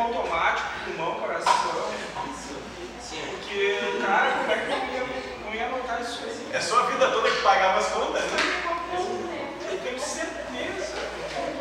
o, 0.00 0.04
o 0.04 0.04
sistema 0.04 0.04
automático, 0.04 0.68
pulmão, 0.84 1.14
coração. 1.20 1.90
Porque, 3.30 3.78
cara, 4.06 4.30
como 4.38 4.52
é 4.52 4.56
que 4.56 4.70
eu 4.70 4.76
ia, 4.76 5.44
não 5.44 5.54
ia 5.54 5.68
notar 5.68 6.00
isso 6.00 6.20
aí? 6.24 6.50
É 6.52 6.60
só 6.60 6.80
a 6.80 6.82
vida 6.86 7.10
toda 7.10 7.30
que 7.30 7.42
pagava 7.42 7.80
as 7.80 7.88
contas, 7.88 8.22
né? 8.22 8.38
Eu, 8.94 9.72
eu 9.72 9.80
tenho 9.80 10.00
certeza. 10.00 11.00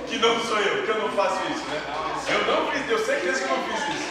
Que 0.07 0.17
não 0.17 0.39
sou 0.41 0.59
eu, 0.59 0.83
que 0.85 0.89
eu 0.89 0.99
não 0.99 1.11
faço 1.11 1.39
isso, 1.51 1.65
né? 1.65 1.81
Eu 2.27 2.45
não 2.45 2.71
fiz, 2.71 2.85
tenho 2.85 3.05
certeza 3.05 3.39
que 3.39 3.51
eu 3.51 3.57
não 3.57 3.63
fiz 3.63 3.79
isso. 3.95 4.09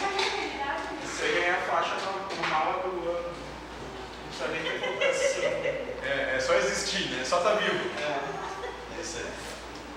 Você 1.05 1.27
ganha 1.33 1.55
a 1.55 1.61
faixa 1.61 1.95
no, 1.95 2.35
no 2.35 2.47
mala 2.47 2.83
do 2.83 3.09
ano. 3.09 3.29
Não 3.29 4.27
precisa 4.27 4.47
nem 4.49 4.61
ter 4.63 4.79
votação. 4.79 5.43
É, 6.03 6.35
é 6.35 6.39
só 6.39 6.53
existir, 6.55 7.09
né? 7.11 7.23
Só 7.25 7.39
tá 7.39 7.53
vivo. 7.55 7.89
É. 7.99 8.97
É 8.97 9.01
isso 9.01 9.17
aí. 9.17 9.31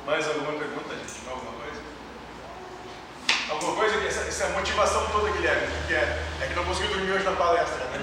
Mais 0.07 0.27
alguma 0.29 0.53
pergunta, 0.53 0.95
gente? 0.95 1.29
Alguma 1.29 1.53
coisa? 1.53 1.81
Alguma 3.53 3.77
coisa 3.77 3.99
que 3.99 4.07
essa, 4.07 4.21
essa 4.23 4.49
motivação 4.49 5.07
toda, 5.13 5.31
Guilherme, 5.31 5.67
que 5.87 5.95
é? 5.95 6.19
É 6.41 6.47
que 6.47 6.55
não 6.55 6.65
conseguiu 6.65 6.97
dormir 6.97 7.13
hoje 7.13 7.25
na 7.25 7.33
palestra, 7.33 7.85
né? 7.85 8.01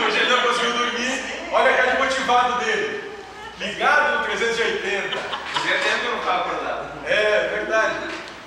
Hoje 0.06 0.18
ele 0.18 0.30
não 0.30 0.42
conseguiu 0.42 0.72
dormir. 0.72 1.24
Olha 1.52 1.70
a 1.70 1.76
cara 1.76 1.90
de 1.90 1.98
motivado 1.98 2.64
dele. 2.64 3.12
Ligado 3.58 4.18
no 4.18 4.24
380. 4.24 5.18
Fazia 5.18 5.78
tempo 5.78 5.98
que 6.00 6.06
eu 6.06 6.10
não 6.10 6.18
estava 6.20 6.40
acordado. 6.40 6.88
É, 7.04 7.50
verdade. 7.54 7.94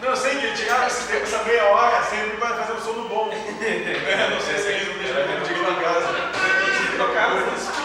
Não, 0.01 0.10
eu 0.10 0.16
sei 0.16 0.36
que 0.38 0.45
ele 0.47 0.55
tirava 0.55 0.88
esse 0.88 1.07
tempo, 1.07 1.24
essa 1.24 1.43
meia 1.43 1.64
hora, 1.66 2.03
sempre 2.03 2.38
para 2.38 2.55
fazer 2.55 2.74
um 2.74 2.82
sono 2.82 3.07
bom. 3.07 3.30
É, 3.62 4.30
não 4.30 4.41
sei 4.41 4.57
se 4.57 4.68
eles 4.68 4.88
não 4.88 4.97
deixam 4.97 5.22
ele 5.22 5.45
digo 5.45 5.72
na 5.72 5.80
casa. 5.80 6.07
Trocaram 6.95 7.38
os 7.38 7.79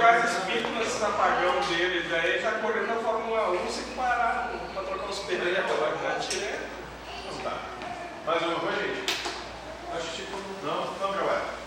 quase 0.00 0.38
espírito 0.38 0.70
nesse 0.70 1.04
apagão 1.04 1.60
dele, 1.68 2.08
daí 2.08 2.30
ele 2.30 2.42
tá 2.42 2.52
correndo 2.52 2.86
na 2.86 2.94
Fórmula 2.94 3.50
1 3.50 3.68
sem 3.68 3.84
parar 3.94 4.50
pra 4.72 4.82
trocar 4.82 5.10
os 5.10 5.18
pneus 5.20 5.58
agora, 5.58 5.94
é 5.94 6.08
né? 6.08 6.18
Tirei. 6.20 6.58
Não 7.26 7.38
tá. 7.42 7.58
Mais 8.24 8.42
uma 8.42 8.60
coisa, 8.60 8.80
gente? 8.80 9.16
Acho 9.94 10.06
que 10.08 10.16
tipo. 10.16 10.38
Não, 10.64 10.86
não, 10.98 11.12
trabalho. 11.12 11.59